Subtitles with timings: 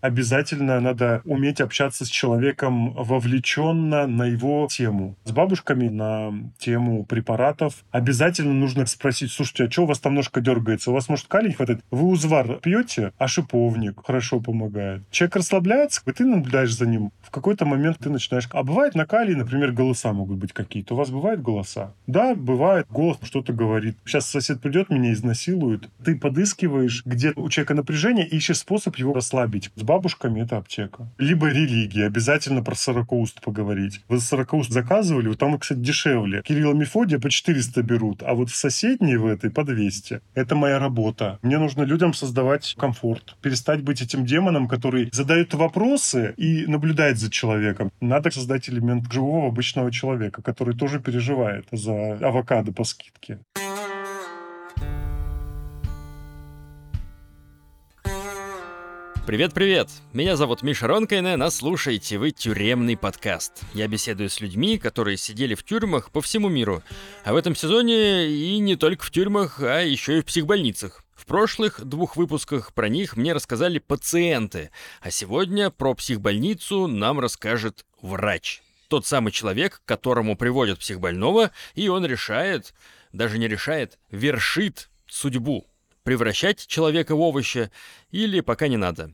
[0.00, 5.16] Обязательно надо уметь общаться с человеком вовлеченно на его тему.
[5.24, 7.84] С бабушками на тему препаратов.
[7.90, 10.90] Обязательно нужно спросить, слушайте, а что у вас там ножка дергается?
[10.90, 11.80] У вас, может, калий хватает?
[11.90, 15.02] Вы узвар пьете, а шиповник хорошо помогает.
[15.10, 17.12] Человек расслабляется, и ты наблюдаешь за ним.
[17.22, 18.48] В какой-то момент ты начинаешь...
[18.52, 20.94] А бывает на калии, например, голоса могут быть какие-то.
[20.94, 21.94] У вас бывают голоса?
[22.06, 22.86] Да, бывает.
[22.88, 23.96] Голос что-то говорит.
[24.04, 25.88] Сейчас сосед придет, меня изнасилует.
[26.04, 29.70] Ты подыскиваешь, где у человека напряжение, ищешь способ его расслабить.
[29.74, 31.08] С бабушками это аптека.
[31.18, 32.06] Либо религия.
[32.06, 34.02] Обязательно про сорокауст поговорить.
[34.08, 35.28] Вы сорокауст заказывали?
[35.28, 36.42] Вот там, кстати, дешевле.
[36.42, 40.20] Кирилла Мефодия по 400 берут, а вот в соседней в этой по 200.
[40.34, 41.38] Это моя работа.
[41.42, 43.36] Мне нужно людям создавать комфорт.
[43.40, 47.90] Перестать быть этим демоном, который задает вопросы и наблюдает за человеком.
[48.00, 53.38] Надо создать элемент живого обычного человека, который тоже переживает за авокадо по скидке.
[59.28, 59.90] Привет-привет!
[60.14, 63.60] Меня зовут Миша Ронкайне, нас слушаете вы «Тюремный подкаст».
[63.74, 66.82] Я беседую с людьми, которые сидели в тюрьмах по всему миру.
[67.24, 71.04] А в этом сезоне и не только в тюрьмах, а еще и в психбольницах.
[71.14, 74.70] В прошлых двух выпусках про них мне рассказали пациенты,
[75.02, 78.62] а сегодня про психбольницу нам расскажет врач.
[78.88, 82.72] Тот самый человек, к которому приводят психбольного, и он решает,
[83.12, 85.66] даже не решает, вершит судьбу
[86.08, 87.70] превращать человека в овоща
[88.10, 89.12] или пока не надо.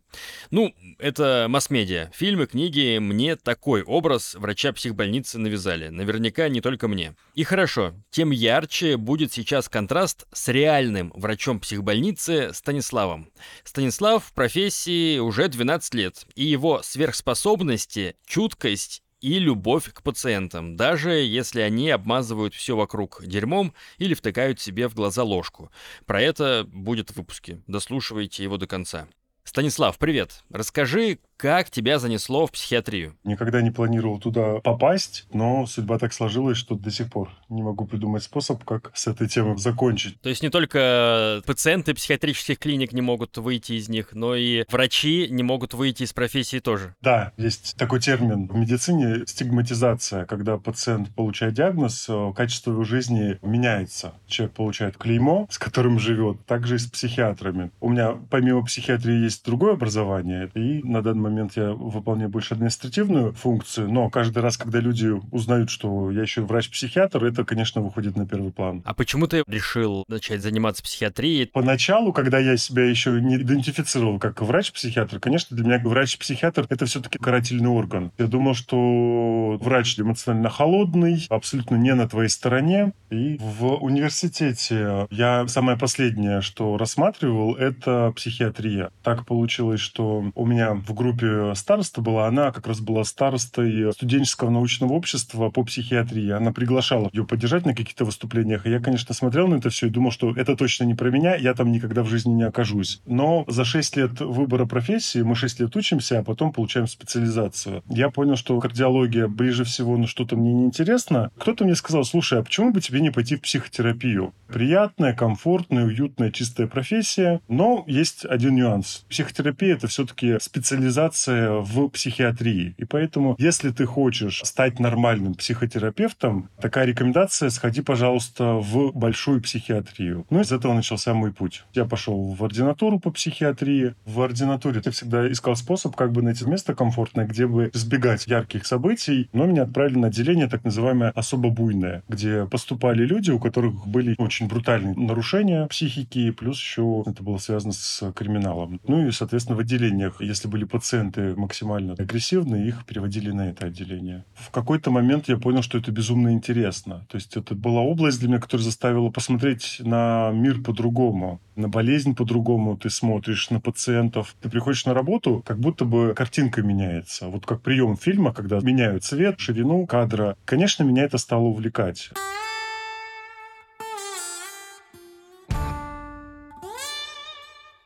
[0.53, 2.13] Ну, это масс-медиа.
[2.15, 5.89] Фильмы, книги мне такой образ врача психбольницы навязали.
[5.89, 7.17] Наверняка не только мне.
[7.35, 13.29] И хорошо, тем ярче будет сейчас контраст с реальным врачом психбольницы Станиславом.
[13.65, 21.13] Станислав в профессии уже 12 лет, и его сверхспособности, чуткость и любовь к пациентам, даже
[21.13, 25.73] если они обмазывают все вокруг дерьмом или втыкают себе в глаза ложку.
[26.05, 27.63] Про это будет в выпуске.
[27.67, 29.09] Дослушивайте его до конца.
[29.55, 30.43] Станислав, привет.
[30.51, 33.17] Расскажи, как тебя занесло в психиатрию?
[33.23, 37.87] Никогда не планировал туда попасть, но судьба так сложилась, что до сих пор не могу
[37.87, 40.21] придумать способ, как с этой темой закончить.
[40.23, 45.29] То есть не только пациенты психиатрических клиник не могут выйти из них, но и врачи
[45.31, 46.97] не могут выйти из профессии тоже?
[47.01, 53.39] Да, есть такой термин в медицине— стигматизация, когда пациент получает диагноз, э, качество его жизни
[53.43, 54.15] меняется.
[54.27, 57.71] Человек получает клеймо, с которым живет, также и с психиатрами.
[57.81, 63.33] У меня помимо психиатрии есть другое образование, и на данный момент я выполняю больше административную
[63.33, 68.27] функцию, но каждый раз, когда люди узнают, что я еще врач-психиатр, это, конечно, выходит на
[68.27, 68.83] первый план.
[68.85, 71.47] А почему ты решил начать заниматься психиатрией?
[71.53, 77.19] Поначалу, когда я себя еще не идентифицировал как врач-психиатр, конечно, для меня врач-психиатр— это все-таки
[77.19, 78.13] карательный орган.
[78.19, 82.93] Я думал, что врач эмоционально холодный, абсолютно не на твоей стороне.
[83.11, 88.91] И в университете я самое последнее, что рассматривал, это психиатрия.
[89.03, 89.34] Так получилось,
[89.81, 95.51] что у меня в группе староста была, она как раз была старостой студенческого научного общества
[95.51, 96.31] по психиатрии.
[96.31, 98.67] Она приглашала ее поддержать на каких-то выступлениях.
[98.67, 101.35] И я, конечно, смотрел на это все и думал, что это точно не про меня,
[101.35, 103.01] я там никогда в жизни не окажусь.
[103.07, 107.83] Но за 6 лет выбора профессии мы 6 лет учимся, а потом получаем специализацию.
[107.89, 111.31] Я понял, что кардиология ближе всего, но что-то мне неинтересно.
[111.39, 114.33] Кто-то мне сказал, слушай, а почему бы тебе не пойти в психотерапию?
[114.49, 119.05] Приятная, комфортная, уютная, чистая профессия, но есть один нюанс.
[119.15, 122.75] Психотерапия— это все-таки специализация в психиатрии.
[122.79, 130.27] И поэтому, если ты хочешь стать нормальным психотерапевтом, такая рекомендация, сходи, пожалуйста, в большую психиатрию.
[130.31, 131.63] Ну, из этого начался мой путь.
[131.75, 133.95] Я пошел в ординатуру по психиатрии.
[134.05, 138.67] В ординатуре я всегда искал способ, как бы найти место комфортное, где бы избегать ярких
[138.67, 139.29] событий.
[139.33, 144.17] Но меня отправили на отделение, так называемое особо буйное, где поступали люди, у которых были
[144.19, 148.81] очень брутальные нарушения психики, плюс еще это было связано с криминалом.
[148.89, 154.25] Ну и, соответственно, в отделениях, если были пациенты, максимально агрессивные, их переводили на это отделение.
[154.35, 157.07] В какой-то момент я понял, что это безумно интересно.
[157.09, 162.15] То есть это была область для меня, которая заставила посмотреть на мир по-другому, на болезнь
[162.15, 164.35] по-другому ты смотришь, на пациентов.
[164.41, 167.29] Ты приходишь на работу, как будто бы картинка меняется.
[167.29, 170.37] Вот как прием фильма, когда меняют цвет, ширину кадра.
[170.45, 172.11] Конечно, меня это стало увлекать.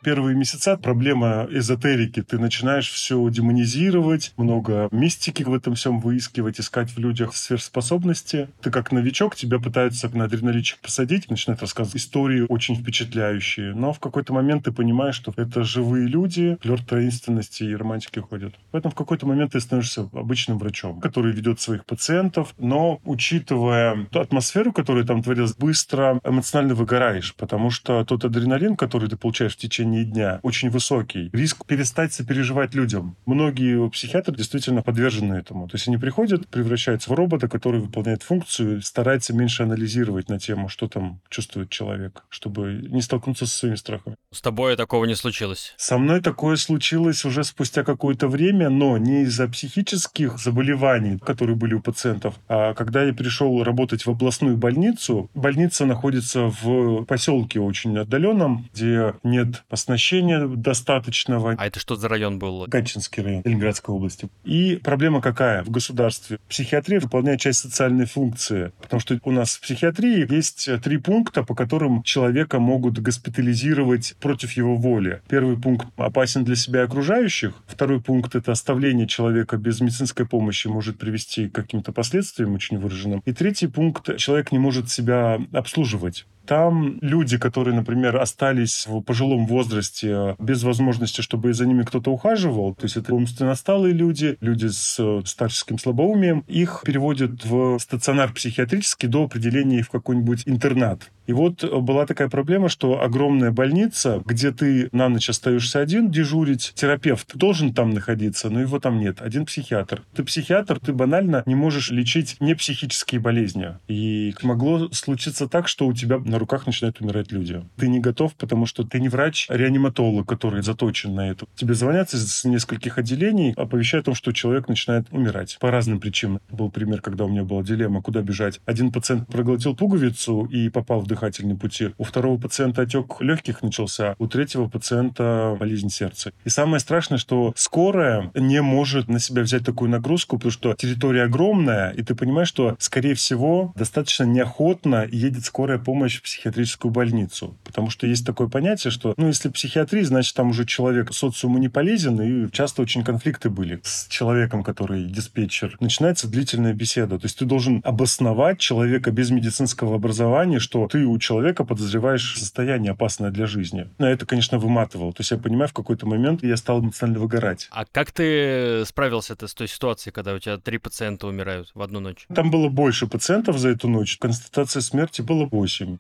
[0.09, 2.23] Первые месяца проблема эзотерики.
[2.23, 8.49] Ты начинаешь все демонизировать, много мистики в этом всем выискивать, искать в людях сверхспособности.
[8.63, 13.75] Ты как новичок, тебя пытаются на адреналичек посадить, начинают рассказывать истории очень впечатляющие.
[13.75, 18.55] Но в какой-то момент ты понимаешь, что это живые люди, флер таинственности и романтики ходят.
[18.71, 24.21] Поэтому в какой-то момент ты становишься обычным врачом, который ведет своих пациентов, но учитывая ту
[24.21, 29.59] атмосферу, которая там творилась, быстро эмоционально выгораешь, потому что тот адреналин, который ты получаешь в
[29.59, 31.31] течение течение дня очень высокий.
[31.33, 33.17] Риск перестать сопереживать людям.
[33.27, 35.69] Многие психиатры действительно подвержены этому.
[35.69, 40.69] То есть они приходят, превращаются в робота, который выполняет функцию, старается меньше анализировать на тему,
[40.69, 44.17] что там чувствует человек, чтобы не столкнуться со своими страхами.
[44.33, 45.75] С тобой такого не случилось?
[45.77, 51.75] Со мной такое случилось уже спустя какое-то время, но не из-за психических заболеваний, которые были
[51.75, 57.97] у пациентов, а когда я пришел работать в областную больницу, больница находится в поселке очень
[57.99, 61.55] отдаленном, где нет оснащения достаточного.
[61.59, 62.67] А это что за район был?
[62.67, 64.29] Гатчинский район Ленинградской области.
[64.45, 66.39] И проблема какая в государстве?
[66.49, 71.55] Психиатрия выполняет часть социальной функции, потому что у нас в психиатрии есть три пункта, по
[71.55, 75.23] которым человека могут госпитализировать против его воли.
[75.29, 77.55] Первый пункт опасен для себя и окружающих.
[77.67, 83.23] Второй пункт— это оставление человека без медицинской помощи может привести к каким-то последствиям очень выраженным.
[83.25, 86.27] И третий пункт— человек не может себя обслуживать.
[86.49, 92.75] Там люди, которые, например, остались в пожилом возрасте без возможности, чтобы за ними кто-то ухаживал,
[92.75, 99.09] то есть это умственно отсталые люди, люди с старческим слабоумием, их переводят в стационар психиатрический
[99.09, 101.11] до определения в какой-нибудь интернат.
[101.27, 106.73] И вот была такая проблема, что огромная больница, где ты на ночь остаешься один дежурить,
[106.75, 109.21] терапевт должен там находиться, но его там нет.
[109.21, 110.03] Один психиатр.
[110.15, 113.77] Ты психиатр, ты банально не можешь лечить не психические болезни.
[113.89, 117.63] И могло случиться так, что у тебя на руках начинают умирать люди.
[117.77, 121.47] Ты не готов, потому что ты не врач-реаниматолог, который заточен на это.
[121.57, 126.41] Тебе звонят из нескольких отделений, оповещая о том, что человек начинает умирать по разным причинам.
[126.51, 128.61] Был пример, когда у меня была дилемма, куда бежать.
[128.67, 131.91] Один пациент проглотил пуговицу и попал в дыхательные пути.
[131.99, 136.33] У второго пациента отек легких начался, у третьего пациента болезнь сердца.
[136.45, 141.25] И самое страшное, что скорая не может на себя взять такую нагрузку, потому что территория
[141.25, 147.57] огромная, и ты понимаешь, что, скорее всего, достаточно неохотно едет скорая помощь психиатрическую больницу.
[147.65, 151.69] Потому что есть такое понятие, что, ну, если психиатрия, значит, там уже человек социуму не
[151.69, 155.77] полезен, и часто очень конфликты были с человеком, который диспетчер.
[155.81, 157.19] Начинается длительная беседа.
[157.19, 162.93] То есть ты должен обосновать человека без медицинского образования, что ты у человека подозреваешь состояние
[162.93, 163.89] опасное для жизни.
[163.99, 165.13] На это, конечно, выматывало.
[165.13, 167.69] То есть я понимаю, в какой-то момент я стал эмоционально выгорать.
[167.71, 172.01] А как ты справился-то с той ситуацией, когда у тебя три пациента умирают в одну
[172.01, 172.27] ночь?
[172.35, 174.19] Там было больше пациентов за эту ночь.
[174.19, 175.99] Констатация смерти было 8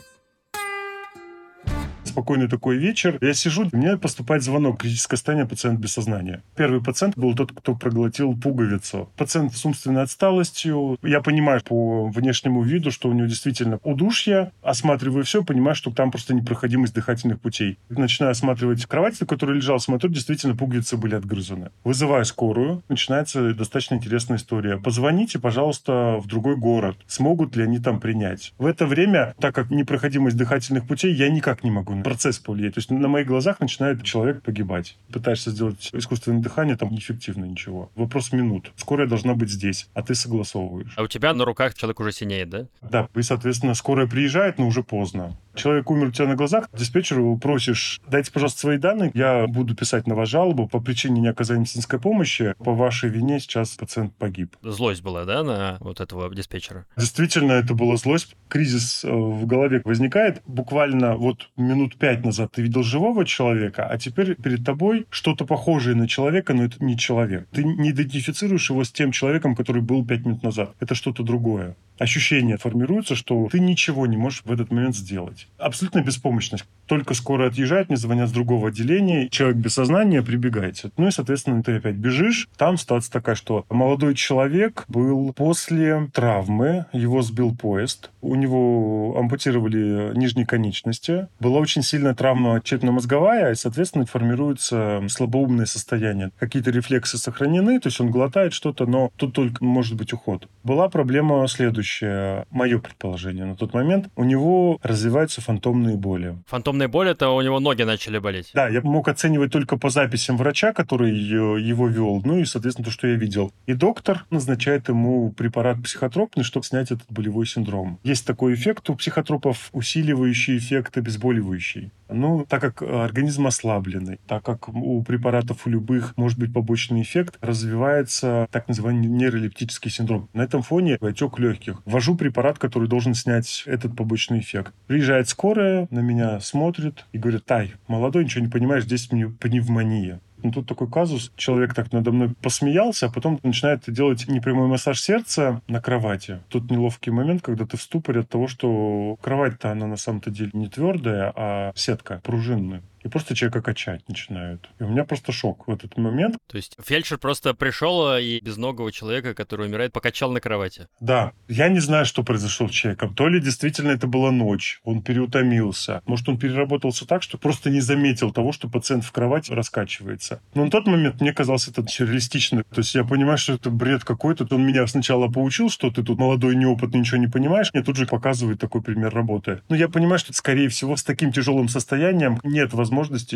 [2.18, 3.16] спокойный такой вечер.
[3.20, 6.42] Я сижу, мне поступает звонок, критическое состояние, пациент без сознания.
[6.56, 9.08] Первый пациент был тот, кто проглотил пуговицу.
[9.16, 10.98] Пациент с умственной отсталостью.
[11.02, 14.50] Я понимаю по внешнему виду, что у него действительно удушье.
[14.62, 17.78] Осматриваю все, понимаю, что там просто непроходимость дыхательных путей.
[17.88, 21.70] Начинаю осматривать кровать, на которой лежал, смотрю, действительно пуговицы были отгрызаны.
[21.84, 22.82] Вызываю скорую.
[22.88, 24.78] Начинается достаточно интересная история.
[24.78, 26.96] Позвоните, пожалуйста, в другой город.
[27.06, 28.54] Смогут ли они там принять?
[28.58, 32.74] В это время, так как непроходимость дыхательных путей, я никак не могу процесс повлиять.
[32.74, 34.96] То есть на моих глазах начинает человек погибать.
[35.12, 37.90] Пытаешься сделать искусственное дыхание, там неэффективно ничего.
[37.96, 38.72] Вопрос минут.
[38.76, 40.94] Скорая должна быть здесь, а ты согласовываешь.
[40.96, 42.66] А у тебя на руках человек уже синеет, да?
[42.80, 45.36] Да, и, соответственно, скорая приезжает, но уже поздно.
[45.58, 50.06] Человек умер у тебя на глазах, диспетчеру просишь, дайте, пожалуйста, свои данные, я буду писать
[50.06, 52.54] на вас жалобу по причине неоказания медицинской помощи.
[52.58, 54.56] По вашей вине сейчас пациент погиб.
[54.62, 56.86] Злость была, да, на вот этого диспетчера?
[56.96, 58.36] Действительно, это была злость.
[58.48, 60.42] Кризис э, в голове возникает.
[60.46, 65.96] Буквально вот минут пять назад ты видел живого человека, а теперь перед тобой что-то похожее
[65.96, 67.48] на человека, но это не человек.
[67.50, 70.76] Ты не идентифицируешь его с тем человеком, который был пять минут назад.
[70.78, 75.48] Это что-то другое ощущение формируется, что ты ничего не можешь в этот момент сделать.
[75.58, 76.64] Абсолютная беспомощность.
[76.86, 80.90] Только скоро отъезжает, мне звонят с другого отделения, человек без сознания, прибегайте.
[80.96, 82.48] Ну и, соответственно, ты опять бежишь.
[82.56, 90.16] Там ситуация такая, что молодой человек был после травмы, его сбил поезд, у него ампутировали
[90.16, 96.30] нижние конечности, была очень сильная травма черепно-мозговая, и, соответственно, формируется слабоумное состояние.
[96.38, 100.48] Какие-то рефлексы сохранены, то есть он глотает что-то, но тут только может быть уход.
[100.64, 106.36] Была проблема следующая следующее, мое предположение на тот момент, у него развиваются фантомные боли.
[106.46, 108.50] Фантомные боли, это у него ноги начали болеть?
[108.54, 112.90] Да, я мог оценивать только по записям врача, который его вел, ну и, соответственно, то,
[112.90, 113.52] что я видел.
[113.66, 117.98] И доктор назначает ему препарат психотропный, чтобы снять этот болевой синдром.
[118.04, 121.90] Есть такой эффект у психотропов, усиливающий эффект обезболивающий.
[122.10, 127.36] Ну, так как организм ослабленный, так как у препаратов у любых может быть побочный эффект,
[127.42, 130.28] развивается так называемый нейролептический синдром.
[130.32, 131.77] На этом фоне отек легких.
[131.84, 134.72] Ввожу препарат, который должен снять этот побочный эффект.
[134.86, 140.20] Приезжает скорая, на меня смотрит и говорит, Тай, молодой, ничего не понимаешь, здесь мне пневмония.
[140.42, 141.32] Ну, тут такой казус.
[141.36, 146.40] Человек так надо мной посмеялся, а потом начинает делать непрямой массаж сердца на кровати.
[146.48, 150.50] Тут неловкий момент, когда ты в ступоре от того, что кровать-то она на самом-то деле
[150.52, 152.82] не твердая, а сетка пружинная.
[153.02, 154.68] И просто человека качать начинают.
[154.78, 156.36] И у меня просто шок в этот момент.
[156.46, 160.88] То есть фельдшер просто пришел и безногого человека, который умирает, покачал на кровати.
[161.00, 161.32] Да.
[161.48, 163.14] Я не знаю, что произошло с человеком.
[163.14, 166.02] То ли действительно это была ночь, он переутомился.
[166.06, 170.40] Может, он переработался так, что просто не заметил того, что пациент в кровати раскачивается.
[170.54, 172.64] Но на тот момент мне казалось это сюрреалистично.
[172.64, 174.46] То есть я понимаю, что это бред какой-то.
[174.50, 177.70] Он меня сначала поучил, что ты тут молодой, неопытный, ничего не понимаешь.
[177.72, 179.62] Мне тут же показывает такой пример работы.
[179.68, 182.87] Но я понимаю, что, скорее всего, с таким тяжелым состоянием нет возможности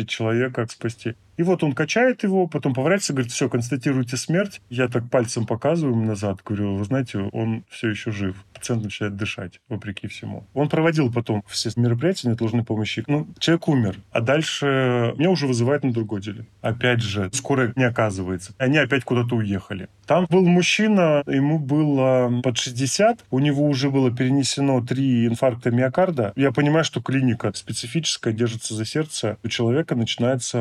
[0.09, 1.15] человека спасти.
[1.37, 4.61] И вот он качает его, потом поворачивается, говорит, все, констатируйте смерть.
[4.69, 8.35] Я так пальцем показываю ему назад, говорю, вы знаете, он все еще жив.
[8.53, 10.45] Пациент начинает дышать, вопреки всему.
[10.53, 13.03] Он проводил потом все мероприятия неотложной помощи.
[13.07, 13.97] Ну, человек умер.
[14.11, 16.45] А дальше меня уже вызывают на другой деле.
[16.61, 18.53] Опять же, скорая не оказывается.
[18.57, 19.89] Они опять куда-то уехали.
[20.05, 26.33] Там был мужчина, ему было под 60, у него уже было перенесено три инфаркта миокарда.
[26.35, 29.37] Я понимаю, что клиника специфическая, держится за сердце.
[29.45, 30.57] У человека начинается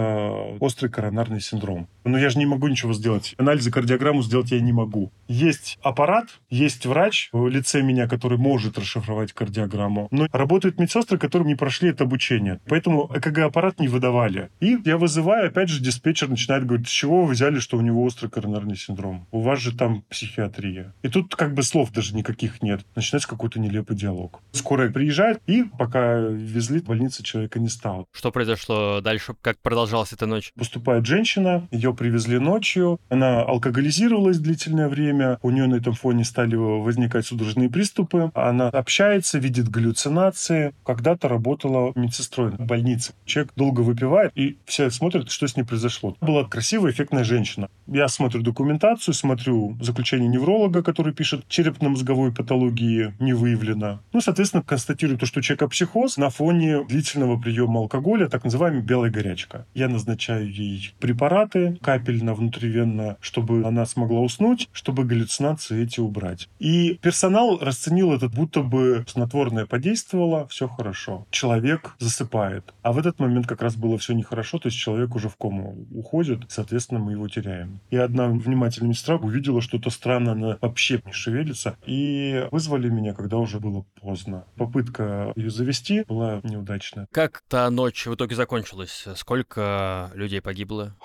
[0.58, 1.86] острый коронарный синдром.
[2.04, 3.34] Но я же не могу ничего сделать.
[3.38, 5.12] Анализы кардиограмму сделать я не могу.
[5.28, 10.08] Есть аппарат, есть врач в лице меня, который может расшифровать кардиограмму.
[10.10, 12.60] Но работают медсестры, которые не прошли это обучение.
[12.66, 14.50] Поэтому ЭКГ-аппарат не выдавали.
[14.60, 18.02] И я вызываю, опять же, диспетчер начинает говорить, с чего вы взяли, что у него
[18.02, 19.26] острый коронарный синдром?
[19.30, 20.94] У вас же там психиатрия.
[21.02, 22.84] И тут как бы слов даже никаких нет.
[22.94, 24.40] Начинается какой-то нелепый диалог.
[24.52, 28.06] Скорая приезжает, и пока везли, в больнице человека не стало.
[28.12, 29.34] Что произошло дальше?
[29.40, 30.52] Как продолжалась эта ночь?
[30.56, 36.54] Поступает женщина, ее привезли ночью, она алкоголизировалась длительное время, у нее на этом фоне стали
[36.56, 40.74] возникать судорожные приступы, она общается, видит галлюцинации.
[40.84, 43.12] Когда-то работала медсестрой в больнице.
[43.24, 46.16] Человек долго выпивает, и все смотрят, что с ней произошло.
[46.20, 47.68] Была красивая, эффектная женщина.
[47.86, 54.00] Я смотрю документацию, смотрю заключение невролога, который пишет, черепно-мозговой патологии не выявлено.
[54.12, 58.82] Ну, соответственно, констатирую то, что у человека психоз на фоне длительного приема алкоголя, так называемая
[58.82, 59.66] белая горячка.
[59.74, 66.48] Я назначаю ей препараты капельно, внутривенно, чтобы она смогла уснуть, чтобы галлюцинации эти убрать.
[66.58, 71.26] И персонал расценил это, будто бы снотворное подействовало, все хорошо.
[71.30, 72.72] Человек засыпает.
[72.82, 75.86] А в этот момент как раз было все нехорошо, то есть человек уже в кому
[75.92, 77.71] уходит, соответственно, мы его теряем.
[77.90, 83.38] И одна внимательная медсестра увидела что-то странное, она вообще не шевелится, и вызвали меня, когда
[83.38, 84.44] уже было поздно.
[84.56, 87.06] Попытка ее завести была неудачная.
[87.12, 89.06] Как та ночь в итоге закончилась?
[89.16, 90.96] Сколько людей погибло?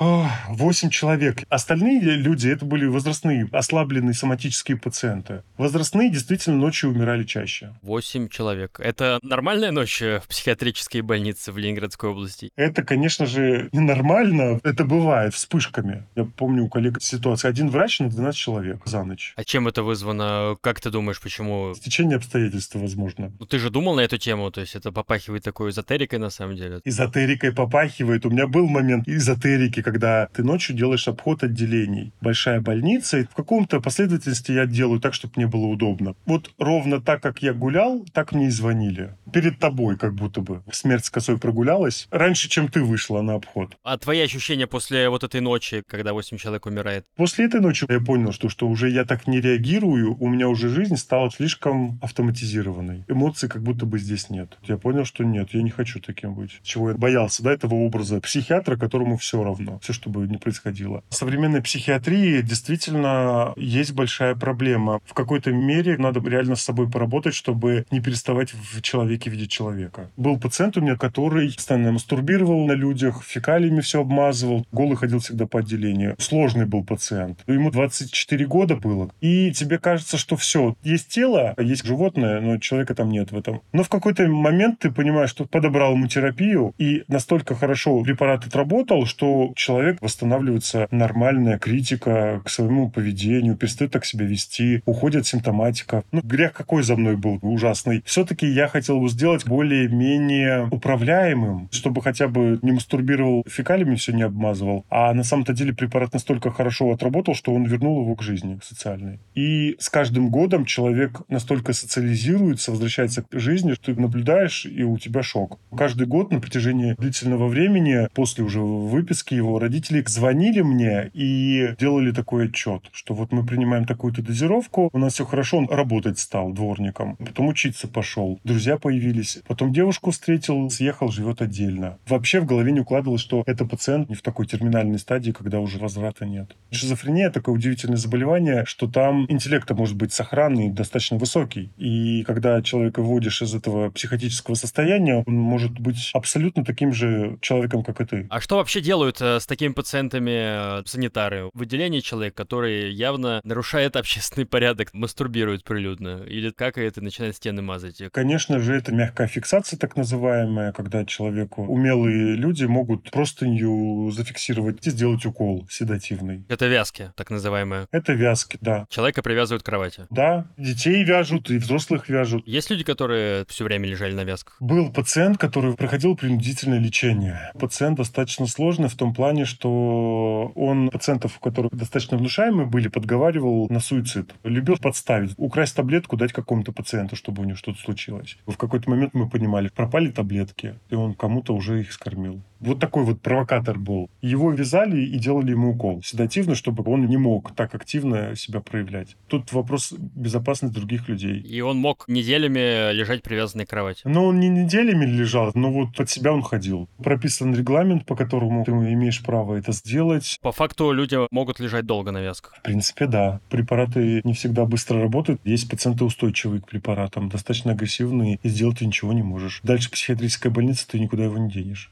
[0.50, 1.44] Восемь человек.
[1.50, 5.44] Остальные люди, это были возрастные, ослабленные соматические пациенты.
[5.58, 7.74] Возрастные действительно ночью умирали чаще.
[7.82, 8.80] Восемь человек.
[8.80, 12.50] Это нормальная ночь в психиатрической больнице в Ленинградской области?
[12.56, 14.60] Это, конечно же, ненормально.
[14.64, 16.06] Это бывает вспышками.
[16.16, 17.50] Я помню у коллег ситуация.
[17.50, 19.34] Один врач на 12 человек за ночь.
[19.36, 20.58] А чем это вызвано?
[20.62, 21.74] Как ты думаешь, почему?
[21.76, 23.32] Стечение обстоятельств, возможно.
[23.40, 26.56] Ну, ты же думал на эту тему, то есть это попахивает такой эзотерикой на самом
[26.56, 26.82] деле?
[26.84, 28.26] Эзотерикой попахивает.
[28.26, 32.14] У меня был момент эзотерики, когда ты ночью делаешь обход отделений.
[32.22, 36.16] Большая больница, и в каком-то последовательности я делаю так, чтобы мне было удобно.
[36.26, 39.16] Вот ровно так, как я гулял, так мне и звонили.
[39.32, 40.64] Перед тобой как будто бы.
[40.72, 42.08] Смерть с косой прогулялась.
[42.12, 43.76] Раньше, чем ты вышла на обход.
[43.84, 47.06] А твои ощущения после вот этой ночи, когда 8 человек умирает?
[47.16, 50.70] После этой ночи я понял, что, что уже я так не реагирую, у меня уже
[50.70, 53.06] жизнь стала слишком автоматизированной.
[53.08, 54.58] Эмоций как будто бы здесь нет.
[54.64, 56.60] Я понял, что нет, я не хочу таким быть.
[56.64, 61.04] Чего я боялся, да, этого образа психиатра, которому все равно, все, что бы ни происходило.
[61.10, 65.00] В современной психиатрии действительно есть большая проблема.
[65.06, 70.12] В какой-то мере надо реально с собой поработать, чтобы не переставать в человеке видеть человека.
[70.18, 75.46] Был пациент у меня, который постоянно мастурбировал на людях, фекалиями все обмазывал, голый ходил всегда
[75.48, 76.16] по отделению.
[76.38, 77.40] Сложный был пациент.
[77.48, 79.10] Ему 24 года было.
[79.22, 83.38] И тебе кажется, что все, есть тело, а есть животное, но человека там нет в
[83.40, 83.64] этом.
[83.74, 89.08] Но в какой-то момент ты понимаешь, что подобрал ему терапию, и настолько хорошо препарат отработал,
[89.08, 96.04] что человек восстанавливается нормальная критика к своему поведению, перестает так себя вести, уходит симптоматика.
[96.12, 98.04] Ну, грех какой за мной был ужасный.
[98.06, 104.22] Все-таки я хотел бы сделать более-менее управляемым, чтобы хотя бы не мастурбировал фекалиями, все не
[104.22, 104.86] обмазывал.
[104.92, 109.20] А на самом-то деле препарат настолько хорошо отработал, что он вернул его к жизни, социальной.
[109.36, 114.98] И с каждым годом человек настолько социализируется, возвращается к жизни, что ты наблюдаешь, и у
[114.98, 115.60] тебя шок.
[115.76, 122.12] Каждый год на протяжении длительного времени, после уже выписки его, родители звонили мне и делали
[122.12, 126.52] такой отчет, что вот мы принимаем такую-то дозировку, у нас все хорошо, он работать стал
[126.52, 131.98] дворником, потом учиться пошел, друзья появились, потом девушку встретил, съехал, живет отдельно.
[132.08, 135.78] Вообще в голове не укладывалось, что это пациент не в такой терминальной стадии, когда уже
[135.78, 136.56] возврат интеллекта нет.
[136.70, 141.72] Шизофрения– такое удивительное заболевание, что там интеллекта может быть сохранный, достаточно высокий.
[141.78, 147.84] И когда человека вводишь из этого психотического состояния, он может быть абсолютно таким же человеком,
[147.84, 148.28] как и ты.
[148.30, 151.50] А что вообще делают э, с такими пациентами э, санитары?
[151.54, 157.62] В отделении человек, который явно нарушает общественный порядок, мастурбирует прилюдно, или какает и начинает стены
[157.62, 158.02] мазать?
[158.12, 164.90] Конечно же, это мягкая фиксация, так называемая, когда человеку умелые люди могут простынью зафиксировать и
[164.90, 166.07] сделать укол седативный.
[166.50, 167.88] Это вязки, так называемые.
[167.92, 168.86] Это вязки, да.
[168.90, 170.08] Человека привязывают к кровати.
[170.10, 172.48] Да, детей вяжут и взрослых вяжут.
[172.48, 174.58] Есть люди, которые все время лежали на вязках?
[174.60, 177.52] Был пациент, который проходил принудительное лечение.
[177.60, 183.68] Пациент достаточно сложный в том плане, что он пациентов, у которых достаточно внушаемые были, подговаривал
[183.70, 184.34] на суицид.
[184.44, 188.38] Любил подставить, украсть таблетку, дать какому-то пациенту, чтобы у него что-то случилось.
[188.46, 192.42] В какой-то момент мы понимали, пропали таблетки, и он кому-то уже их скормил.
[192.60, 194.10] Вот такой вот провокатор был.
[194.22, 199.16] Его вязали и делали ему укол седативно, чтобы он не мог так активно себя проявлять.
[199.28, 201.40] Тут вопрос безопасности других людей.
[201.40, 204.02] И он мог неделями лежать привязанный к кровати.
[204.06, 206.90] Но он не неделями лежал, но вот под себя он ходил.
[206.98, 210.38] Прописан регламент, по которому ты имеешь право это сделать.
[210.42, 212.56] По факту люди могут лежать долго на вязках.
[212.58, 213.40] В принципе, да.
[213.50, 215.42] Препараты не всегда быстро работают.
[215.44, 219.62] Есть пациенты устойчивые к препаратам, достаточно агрессивные, и сделать ты ничего не можешь.
[219.64, 221.92] Дальше психиатрическая больница, ты никуда его не денешь.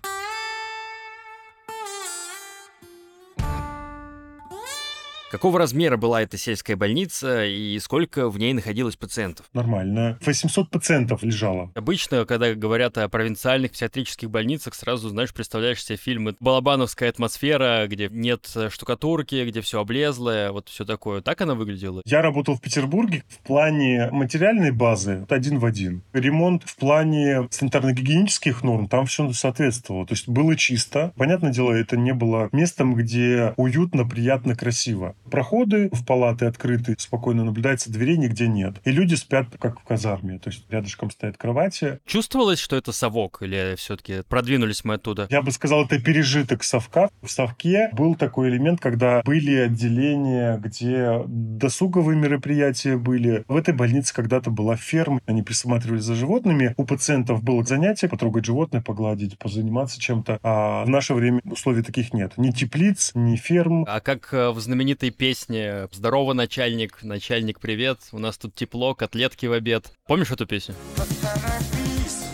[5.32, 9.48] Какого размера была эта сельская больница и сколько в ней находилось пациентов?
[9.54, 10.20] Нормально.
[10.24, 11.72] 800 пациентов лежало.
[11.74, 18.08] Обычно, когда говорят о провинциальных психиатрических больницах, сразу, знаешь, представляешь себе фильмы «Балабановская атмосфера», где
[18.10, 21.22] нет штукатурки, где все облезлое, вот все такое.
[21.22, 22.02] Так она выглядела?
[22.06, 23.24] Я работал в Петербурге.
[23.28, 26.04] В плане материальной базы один в один.
[26.14, 30.06] Ремонт в плане санитарно-гигиенических норм, там все соответствовало.
[30.06, 31.12] То есть было чисто.
[31.18, 35.16] Понятное дело, это не было местом, где уютно, приятно, красиво.
[35.30, 38.76] Проходы в палаты открыты, спокойно наблюдается, дверей нигде нет.
[38.84, 40.40] И люди спят, как в казарме.
[40.40, 42.00] То есть рядышком стоят кровати.
[42.06, 43.42] Чувствовалось, что это совок?
[43.42, 45.28] Или все-таки продвинулись мы оттуда?
[45.30, 47.10] Я бы сказал, это пережиток совка.
[47.22, 53.44] В совке был такой элемент, когда были отделения, где досуговые мероприятия были.
[53.48, 55.20] В этой больнице когда-то была ферма.
[55.26, 56.74] Они присматривали за животными.
[56.78, 60.40] У пациентов было занятие потрогать животное, погладить, позаниматься чем-то.
[60.44, 62.34] А в наше время условий таких нет.
[62.38, 63.86] Ни теплиц, ни ферм.
[63.88, 69.46] А как э, в знаменитой песне «Здорово, начальник, начальник, привет, у нас тут тепло, котлетки
[69.46, 69.92] в обед».
[70.06, 70.76] Помнишь эту песню?
[70.96, 72.26] Поторопись,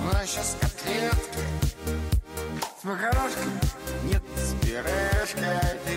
[0.00, 1.40] у нас сейчас котлетки
[2.80, 3.60] с макарошками,
[4.04, 5.89] нет, с поторопись.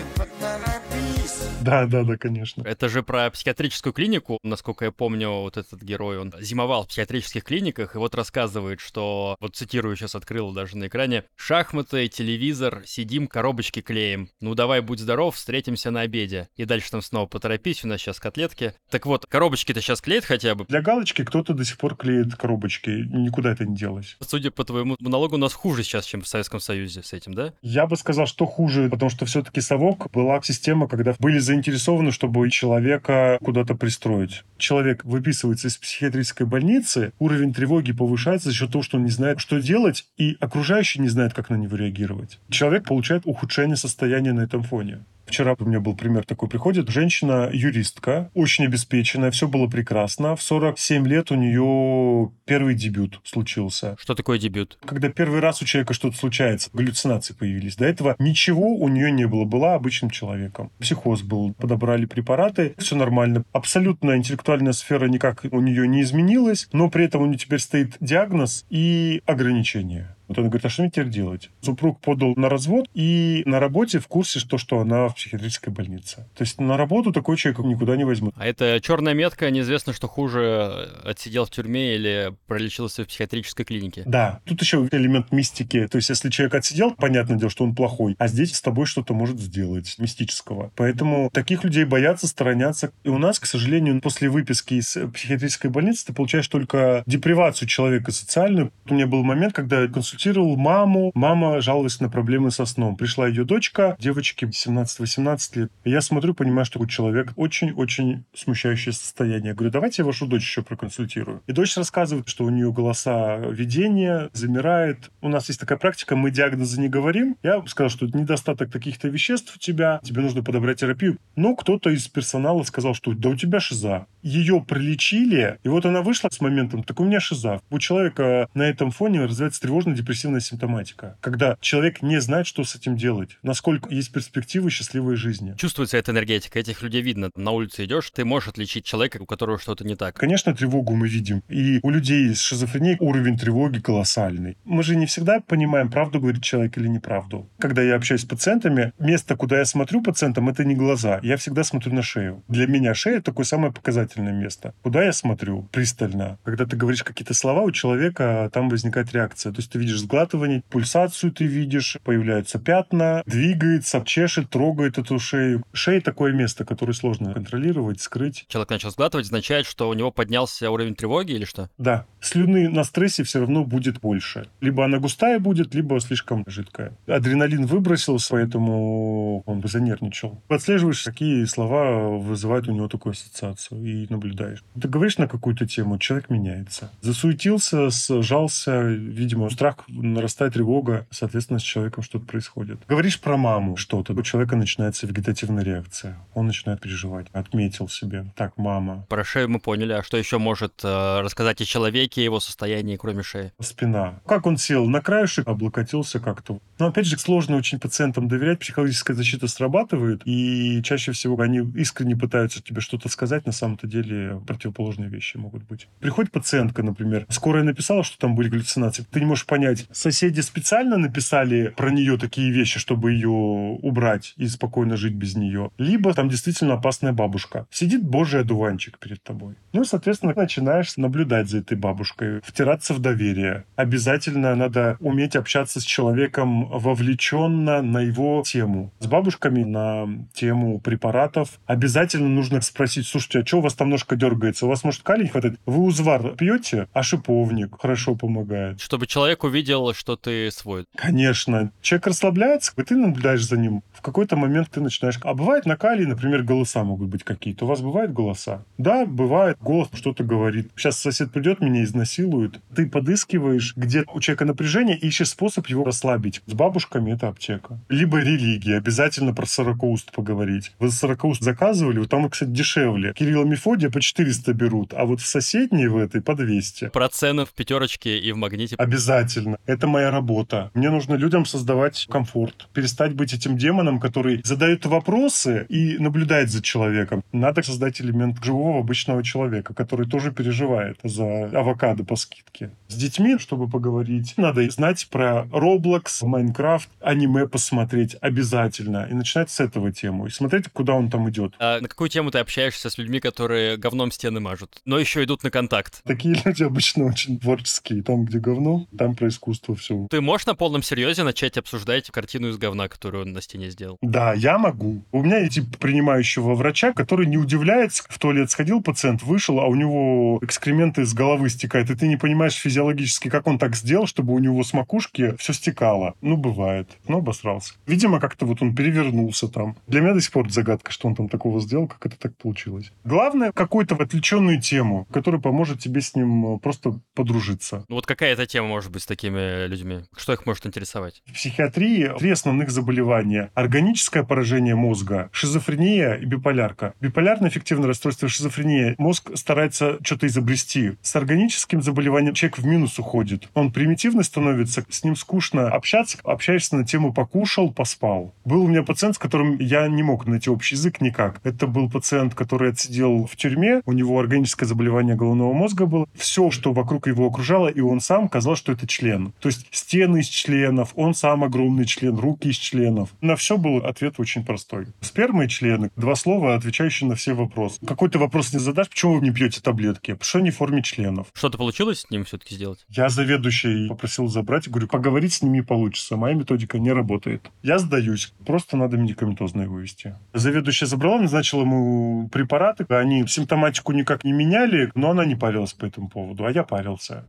[1.64, 2.62] Да, да, да, конечно.
[2.62, 4.38] Это же про психиатрическую клинику.
[4.42, 9.36] Насколько я помню, вот этот герой, он зимовал в психиатрических клиниках, и вот рассказывает, что,
[9.40, 14.28] вот цитирую, сейчас открыл даже на экране, «Шахматы, телевизор, сидим, коробочки клеим.
[14.40, 16.48] Ну давай, будь здоров, встретимся на обеде».
[16.56, 18.74] И дальше там снова «Поторопись, у нас сейчас котлетки».
[18.90, 20.66] Так вот, коробочки-то сейчас клеят хотя бы?
[20.66, 22.90] Для галочки кто-то до сих пор клеит коробочки.
[22.90, 24.16] Никуда это не делось.
[24.20, 27.54] Судя по твоему монологу, у нас хуже сейчас, чем в Советском Союзе с этим, да?
[27.62, 32.50] Я бы сказал, что хуже, потому что все-таки совок была система, когда были заинтересованы, чтобы
[32.50, 34.44] человека куда-то пристроить.
[34.58, 39.40] Человек выписывается из психиатрической больницы, уровень тревоги повышается за счет того, что он не знает,
[39.40, 42.40] что делать, и окружающие не знают, как на него реагировать.
[42.50, 45.04] Человек получает ухудшение состояния на этом фоне.
[45.26, 46.48] Вчера у меня был пример такой.
[46.48, 50.36] Приходит женщина-юристка, очень обеспеченная, все было прекрасно.
[50.36, 53.96] В 47 лет у нее первый дебют случился.
[54.00, 54.78] Что такое дебют?
[54.84, 57.76] Когда первый раз у человека что-то случается, галлюцинации появились.
[57.76, 60.70] До этого ничего у нее не было, была обычным человеком.
[60.78, 63.44] Психоз был, подобрали препараты, все нормально.
[63.52, 67.96] Абсолютно интеллектуальная сфера никак у нее не изменилась, но при этом у нее теперь стоит
[68.00, 70.14] диагноз и ограничения.
[70.28, 71.50] Вот он говорит, а что мне теперь делать?
[71.60, 76.26] Супруг подал на развод и на работе в курсе, что, что она в психиатрической больнице.
[76.34, 78.34] То есть на работу такой человек никуда не возьмут.
[78.36, 84.02] А это черная метка, неизвестно, что хуже, отсидел в тюрьме или пролечился в психиатрической клинике.
[84.06, 85.86] Да, тут еще элемент мистики.
[85.88, 89.14] То есть если человек отсидел, понятное дело, что он плохой, а здесь с тобой что-то
[89.14, 90.72] может сделать мистического.
[90.76, 92.92] Поэтому таких людей боятся, сторонятся.
[93.04, 98.12] И у нас, к сожалению, после выписки из психиатрической больницы ты получаешь только депривацию человека
[98.12, 98.72] социальную.
[98.88, 101.10] У меня был момент, когда я консультировал маму.
[101.14, 102.96] Мама жаловалась на проблемы со сном.
[102.96, 105.72] Пришла ее дочка, девочке 17-18 лет.
[105.84, 109.48] Я смотрю, понимаю, что у человека очень-очень смущающее состояние.
[109.48, 111.42] Я говорю, давайте я вашу дочь еще проконсультирую.
[111.46, 115.10] И дочь рассказывает, что у нее голоса видения, замирает.
[115.20, 117.36] У нас есть такая практика, мы диагнозы не говорим.
[117.42, 121.18] Я сказал, что это недостаток каких-то веществ у тебя, тебе нужно подобрать терапию.
[121.34, 124.06] Но кто-то из персонала сказал, что да у тебя шиза.
[124.22, 127.60] Ее пролечили, и вот она вышла с моментом, так у меня шиза.
[127.70, 131.16] У человека на этом фоне развивается тревожно депрессивная симптоматика.
[131.20, 133.38] Когда человек не знает, что с этим делать.
[133.42, 135.54] Насколько есть перспективы счастливой жизни.
[135.56, 137.30] Чувствуется эта энергетика, этих людей видно.
[137.34, 140.14] На улице идешь, ты можешь отличить человека, у которого что-то не так.
[140.14, 141.42] Конечно, тревогу мы видим.
[141.48, 144.58] И у людей с шизофренией уровень тревоги колоссальный.
[144.64, 147.50] Мы же не всегда понимаем, правду говорит человек или неправду.
[147.58, 151.20] Когда я общаюсь с пациентами, место, куда я смотрю пациентам, это не глаза.
[151.22, 152.44] Я всегда смотрю на шею.
[152.48, 154.74] Для меня шея такое самое показательное место.
[154.82, 156.38] Куда я смотрю пристально?
[156.44, 159.52] Когда ты говоришь какие-то слова, у человека там возникает реакция.
[159.52, 165.62] То есть ты видишь сглатывание, пульсацию ты видишь, появляются пятна, двигается, чешет, трогает эту шею.
[165.72, 168.44] Шея такое место, которое сложно контролировать, скрыть.
[168.48, 171.70] Человек начал сглатывать, означает, что у него поднялся уровень тревоги или что?
[171.78, 174.48] Да, слюны на стрессе все равно будет больше.
[174.60, 176.92] Либо она густая будет, либо слишком жидкая.
[177.06, 180.42] Адреналин выбросился, поэтому он бы занервничал.
[180.48, 184.64] Отслеживаешь, какие слова вызывают у него такую ассоциацию и наблюдаешь.
[184.80, 186.90] Ты говоришь на какую-то тему, человек меняется.
[187.00, 192.80] Засуетился, сжался, видимо, страх нарастает, тревога, соответственно, с человеком что-то происходит.
[192.88, 196.18] Говоришь про маму что-то, у человека начинается вегетативная реакция.
[196.34, 197.26] Он начинает переживать.
[197.32, 198.26] Отметил себе.
[198.36, 199.06] Так, мама.
[199.08, 203.22] Про шею мы поняли, а что еще может э, рассказать о человеке, его состоянии, кроме
[203.22, 203.52] шеи?
[203.60, 204.20] Спина.
[204.26, 206.58] Как он сел на краешек, облокотился как-то.
[206.78, 208.60] Но опять же, сложно очень пациентам доверять.
[208.60, 214.40] Психологическая защита срабатывает, и чаще всего они искренне пытаются тебе что-то сказать, на самом-то деле
[214.46, 215.88] противоположные вещи могут быть.
[216.00, 219.04] Приходит пациентка, например, скорая написала, что там были галлюцинации.
[219.10, 224.46] Ты не можешь понять, соседи специально написали про нее такие вещи, чтобы ее убрать и
[224.46, 225.70] спокойно жить без нее.
[225.78, 227.66] Либо там действительно опасная бабушка.
[227.70, 229.54] Сидит божий одуванчик перед тобой.
[229.72, 233.64] Ну и, соответственно, начинаешь наблюдать за этой бабушкой, втираться в доверие.
[233.76, 238.92] Обязательно надо уметь общаться с человеком вовлеченно на его тему.
[239.00, 241.58] С бабушками на тему препаратов.
[241.66, 244.66] Обязательно нужно спросить, слушайте, а что у вас там ножка дергается?
[244.66, 245.58] У вас, может, калий хватает?
[245.66, 248.80] Вы узвар пьете, а шиповник хорошо помогает.
[248.80, 249.63] Чтобы человек увидел,
[249.94, 250.84] что ты свой.
[250.96, 251.72] Конечно.
[251.82, 253.82] Человек расслабляется, и ты наблюдаешь за ним.
[253.92, 255.18] В какой-то момент ты начинаешь...
[255.22, 257.64] А бывает на калии, например, голоса могут быть какие-то.
[257.64, 258.64] У вас бывают голоса?
[258.78, 259.56] Да, бывает.
[259.60, 260.70] Голос что-то говорит.
[260.76, 262.60] Сейчас сосед придет, меня изнасилует.
[262.74, 266.42] Ты подыскиваешь, где у человека напряжение, и ищешь способ его расслабить.
[266.46, 267.78] С бабушками это аптека.
[267.88, 268.76] Либо религия.
[268.76, 270.72] Обязательно про сорокауст поговорить.
[270.78, 271.98] Вы сорокауст заказывали?
[271.98, 273.12] Вот там, кстати, дешевле.
[273.14, 276.88] Кирилла Мефодия по 400 берут, а вот в соседней в этой по 200.
[276.88, 278.76] Про цены в пятерочке и в магните.
[278.76, 279.53] Обязательно.
[279.66, 280.70] Это моя работа.
[280.74, 282.68] Мне нужно людям создавать комфорт.
[282.72, 287.24] Перестать быть этим демоном, который задает вопросы и наблюдает за человеком.
[287.32, 292.70] Надо создать элемент живого обычного человека, который тоже переживает за авокадо по скидке.
[292.88, 299.06] С детьми, чтобы поговорить, надо знать про Roblox, Майнкрафт, аниме посмотреть обязательно.
[299.10, 300.26] И начинать с этого тему.
[300.26, 301.54] И смотреть, куда он там идет.
[301.58, 305.42] А на какую тему ты общаешься с людьми, которые говном стены мажут, но еще идут
[305.42, 306.02] на контакт?
[306.04, 308.02] Такие люди обычно очень творческие.
[308.02, 310.06] Там, где говно, там про искусство все.
[310.10, 313.98] Ты можешь на полном серьезе начать обсуждать картину из говна, которую он на стене сделал?
[314.00, 315.04] Да, я могу.
[315.12, 318.02] У меня есть тип принимающего врача, который не удивляется.
[318.08, 321.90] В туалет сходил пациент, вышел, а у него экскременты с головы стекают.
[321.90, 325.52] И ты не понимаешь физиологически, как он так сделал, чтобы у него с макушки все
[325.52, 326.14] стекало.
[326.20, 326.88] Ну, бывает.
[327.06, 327.74] Но обосрался.
[327.86, 329.76] Видимо, как-то вот он перевернулся там.
[329.86, 332.90] Для меня до сих пор загадка, что он там такого сделал, как это так получилось.
[333.04, 337.84] Главное, какую-то отвлеченную тему, которая поможет тебе с ним э, просто подружиться.
[337.88, 340.00] Ну вот какая эта тема может быть с такими людьми?
[340.16, 341.22] Что их может интересовать?
[341.26, 343.50] В психиатрии три основных заболевания.
[343.54, 346.92] Органическое поражение мозга, шизофрения и биполярка.
[347.00, 348.94] Биполярное эффективное расстройство шизофрения.
[348.98, 350.98] Мозг старается что-то изобрести.
[351.00, 353.48] С органическим заболеванием человек в минус уходит.
[353.54, 356.18] Он примитивный становится, с ним скучно общаться.
[356.24, 358.34] Общаешься на тему покушал, поспал.
[358.44, 361.40] Был у меня пациент, с которым я не мог найти общий язык никак.
[361.44, 363.80] Это был пациент, который отсидел в тюрьме.
[363.86, 366.06] У него органическое заболевание головного мозга было.
[366.14, 369.13] Все, что вокруг его окружало, и он сам казалось, что это член.
[369.40, 373.10] То есть стены из членов, он сам огромный член, руки из членов.
[373.20, 374.88] На все был ответ очень простой.
[375.00, 375.90] Сперма и члены.
[375.96, 377.84] Два слова, отвечающие на все вопросы.
[377.86, 380.12] Какой ты вопрос не задашь, почему вы не пьете таблетки?
[380.12, 381.28] Потому что они в форме членов.
[381.32, 382.84] Что-то получилось с ним все-таки сделать?
[382.88, 384.68] Я заведующий попросил забрать.
[384.68, 386.16] Говорю, поговорить с ними получится.
[386.16, 387.50] Моя методика не работает.
[387.62, 388.32] Я сдаюсь.
[388.46, 390.14] Просто надо медикаментозно его вести.
[390.32, 392.84] Заведующая забрала, назначила ему препараты.
[392.88, 397.26] Они симптоматику никак не меняли, но она не парилась по этому поводу, а я парился.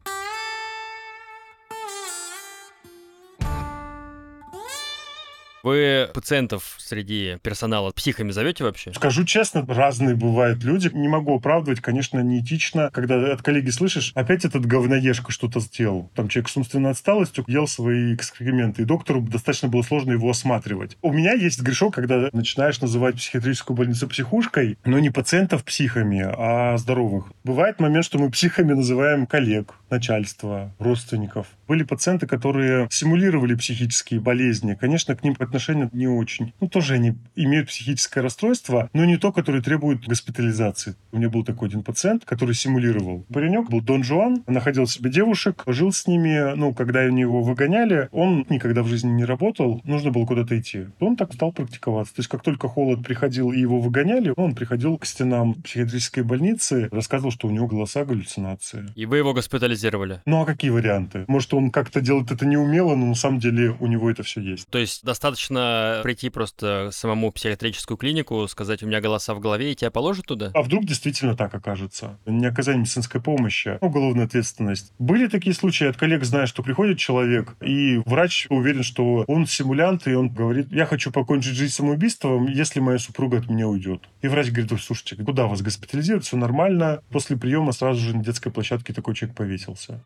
[5.66, 8.94] Вы пациентов среди персонала психами зовете вообще?
[8.94, 10.92] Скажу честно, разные бывают люди.
[10.94, 16.12] Не могу оправдывать, конечно, неэтично, когда от коллеги слышишь, опять этот говноежка что-то сделал.
[16.14, 21.00] Там человек с умственной отсталостью ел свои экскременты, и доктору достаточно было сложно его осматривать.
[21.02, 26.78] У меня есть грешок, когда начинаешь называть психиатрическую больницу психушкой, но не пациентов психами, а
[26.78, 27.32] здоровых.
[27.44, 29.74] Бывает момент, что мы психами называем коллег.
[29.90, 31.48] начальства, родственников.
[31.68, 34.76] Были пациенты, которые симулировали психические болезни.
[34.76, 36.54] Конечно, к ним отношение не очень.
[36.60, 40.96] Ну, тоже они имеют психическое расстройство, но не то, которое требует госпитализации.
[41.12, 43.26] У меня был такой один пациент, который симулировал.
[43.34, 46.56] Паренек был Дон Жуан, находил себе девушек, жил с ними.
[46.56, 50.88] Ну, когда они его выгоняли, он никогда в жизни не работал, нужно было куда-то идти.
[51.00, 52.16] Он так стал практиковаться.
[52.16, 56.90] То есть, как только холод приходил и его выгоняли, он приходил к стенам психиатрической больницы,
[56.92, 58.88] рассказывал, что у него голоса, галлюцинации.
[58.96, 60.22] И вы его госпитализировали?
[60.26, 61.24] Ну, а какие варианты?
[61.28, 64.68] Может, он как-то делает это неумело, но на самом деле у него это все есть.
[64.70, 69.76] То есть достаточно прийти просто самому психиатрическую клинику, сказать, у меня голоса в голове, и
[69.76, 70.52] тебя положат туда?
[70.54, 72.18] А вдруг действительно так окажется?
[72.26, 74.94] Не оказание медицинской помощи, а уголовная ответственность.
[75.00, 80.08] Были такие случаи, от коллег знаю, что приходит человек, и врач уверен, что он симулянт,
[80.08, 84.02] и он говорит, я хочу покончить жизнь самоубийством, если моя супруга от меня уйдет.
[84.22, 87.02] И врач говорит, слушайте, куда вас госпитализируют, все нормально.
[87.10, 90.04] После приема сразу же на детской площадке такой человек повесился.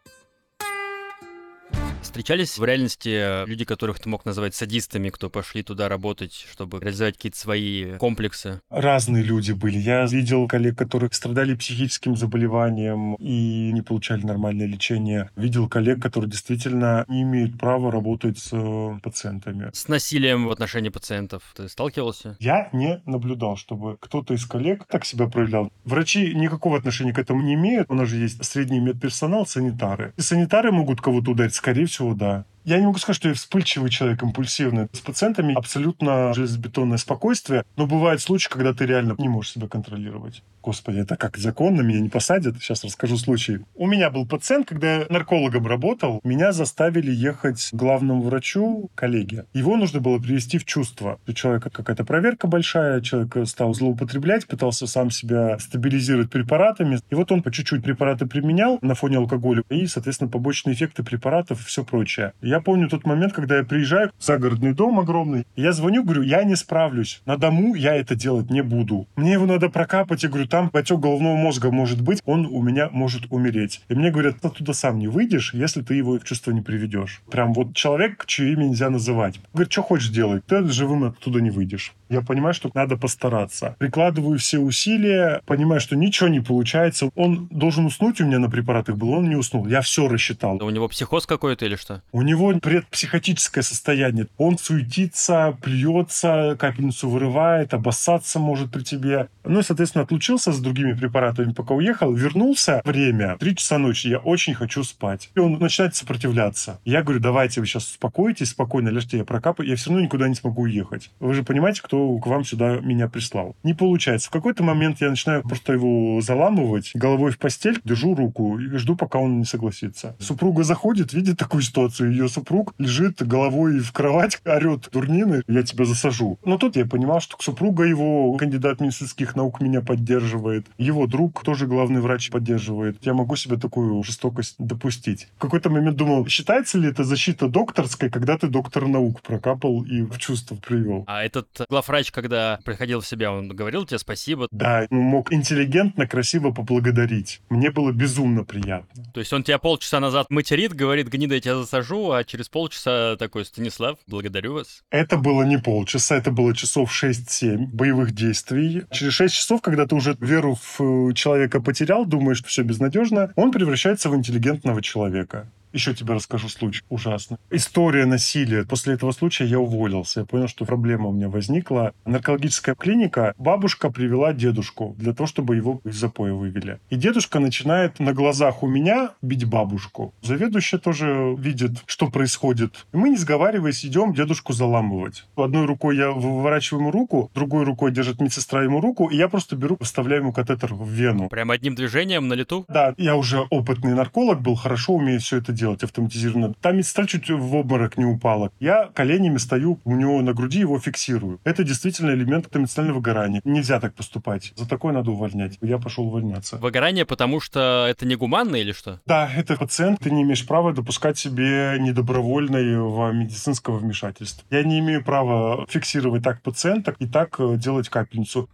[2.01, 7.15] Встречались в реальности люди, которых ты мог назвать садистами, кто пошли туда работать, чтобы реализовать
[7.15, 8.62] какие-то свои комплексы?
[8.69, 9.77] Разные люди были.
[9.77, 15.29] Я видел коллег, которые страдали психическим заболеванием и не получали нормальное лечение.
[15.35, 19.69] Видел коллег, которые действительно не имеют права работать с э, пациентами.
[19.73, 22.38] С насилием в отношении пациентов ты сталкивался?
[22.39, 25.71] Я не наблюдал, чтобы кто-то из коллег так себя проявлял.
[25.83, 27.89] Врачи никакого отношения к этому не имеют.
[27.89, 30.13] У нас же есть средний медперсонал, санитары.
[30.17, 32.45] И санитары могут кого-то ударить, скорее всего, да.
[32.65, 34.88] Я не могу сказать, что я вспыльчивый человек, импульсивный.
[34.91, 40.43] С пациентами абсолютно железобетонное спокойствие, но бывают случаи, когда ты реально не можешь себя контролировать.
[40.62, 42.58] Господи, это как законно, меня не посадят?
[42.58, 43.60] Сейчас расскажу случай.
[43.76, 49.45] У меня был пациент, когда я наркологом работал, меня заставили ехать к главному врачу, коллеге.
[49.54, 51.19] Его нужно было привести в чувство.
[51.28, 57.00] У человека какая-то проверка большая, человек стал злоупотреблять, пытался сам себя стабилизировать препаратами.
[57.10, 61.62] И вот он по чуть-чуть препараты применял на фоне алкоголя и, соответственно, побочные эффекты препаратов
[61.62, 62.34] и все прочее.
[62.41, 66.43] Я помню тот момент, когда я приезжаю в загородный дом огромный, я звоню, говорю, я
[66.43, 67.22] не справлюсь.
[67.26, 69.08] На дому я это делать не буду.
[69.15, 70.24] Мне его надо прокапать.
[70.24, 73.82] Я говорю, там отек головного мозга может быть, он у меня может умереть.
[73.89, 77.22] И мне говорят, ты оттуда сам не выйдешь, если ты его в чувство не приведешь.
[77.30, 79.39] Прям вот человек, чье имя нельзя называть.
[79.54, 81.93] Говорит, что хочешь делать, ты живым оттуда не выйдешь.
[82.10, 83.76] Я понимаю, что надо постараться.
[83.78, 87.12] Прикладываю все усилия, понимаю, что ничего не получается.
[87.15, 89.67] Он должен уснуть у меня на препаратах был, он не уснул.
[89.67, 90.62] Я все рассчитал.
[90.62, 92.02] У него психоз какой-то или что?
[92.12, 94.28] У него предпсихотическое состояние.
[94.38, 99.28] Он суетится, плюется, капельницу вырывает, обоссаться может при тебе.
[99.43, 102.13] Ну и, соответственно, отлучился с другими препаратами, пока уехал.
[102.13, 105.30] Вернулся время, три часа ночи, я очень хочу спать.
[105.36, 106.80] И он начинает сопротивляться.
[106.86, 110.36] Я говорю, давайте вы сейчас успокойтесь, спокойно лежите, я прокапаю, я все равно никуда не
[110.36, 111.12] смогу уехать.
[111.19, 113.56] Вы же понимаете, кто к вам сюда меня прислал.
[113.63, 114.30] Не получается.
[114.30, 118.95] В какой-то момент я начинаю просто его заламывать головой в постель, держу руку и жду,
[118.95, 120.15] пока он не согласится.
[120.19, 122.12] Супруга заходит, видит такую ситуацию.
[122.12, 126.39] Ее супруг лежит головой в кровать, орет дурнины, я тебя засажу.
[126.46, 130.68] Но тут я понимал, что супруга его, кандидат медицинских наук, меня поддерживает.
[130.78, 132.98] Его друг, тоже главный врач, поддерживает.
[133.02, 135.28] Я могу себе такую жестокость допустить.
[135.38, 140.02] В какой-то момент думал, считается ли это защита докторская, когда ты доктор наук прокапал и
[140.04, 141.04] в чувство привел.
[141.08, 144.48] А этот главврач, когда приходил в себя, он говорил тебе спасибо?
[144.52, 147.42] Да, он мог интеллигентно, красиво поблагодарить.
[147.50, 149.04] Мне было безумно приятно.
[149.13, 153.15] То есть он тебя полчаса назад материт, говорит, гнида, я тебя засажу, а через полчаса
[153.17, 154.84] такой, Станислав, благодарю вас.
[154.89, 158.84] Это было не полчаса, это было часов 6-7 боевых действий.
[158.91, 163.32] Через 6 часов, когда ты уже веру в э, человека потерял, думаешь, что все безнадежно,
[163.36, 165.51] он превращается в интеллигентного человека.
[165.73, 167.38] Еще тебе расскажу случай ужасный.
[167.49, 168.65] История насилия.
[168.65, 170.21] После этого случая я уволился.
[170.21, 171.93] Я понял, что проблема у меня возникла.
[172.05, 173.34] Наркологическая клиника.
[173.38, 176.79] Бабушка привела дедушку для того, чтобы его из запоя вывели.
[176.89, 180.13] И дедушка начинает на глазах у меня бить бабушку.
[180.21, 182.86] Заведующая тоже видит, что происходит.
[182.93, 185.25] И мы, не сговариваясь, идем дедушку заламывать.
[185.36, 189.55] Одной рукой я выворачиваю ему руку, другой рукой держит медсестра ему руку, и я просто
[189.55, 191.29] беру, вставляю ему катетер в вену.
[191.29, 192.65] Прям одним движением на лету?
[192.67, 196.54] Да, я уже опытный нарколог был, хорошо умею все это делать автоматизированно.
[196.62, 198.52] Там медсестра чуть в обморок не упала.
[198.60, 201.39] Я коленями стою у него на груди, его фиксирую.
[201.43, 203.41] Это действительно элемент эмоционального выгорания.
[203.43, 204.54] Нельзя так поступать.
[204.56, 205.58] За такое надо увольнять.
[205.62, 206.58] Я пошел увольняться.
[206.58, 209.00] Выгорание, потому что это негуманно или что?
[209.06, 210.00] Да, это пациент.
[210.00, 214.45] Ты не имеешь права допускать себе недобровольного медицинского вмешательства.
[214.50, 218.50] Я не имею права фиксировать так пациента и так э, делать капельницу.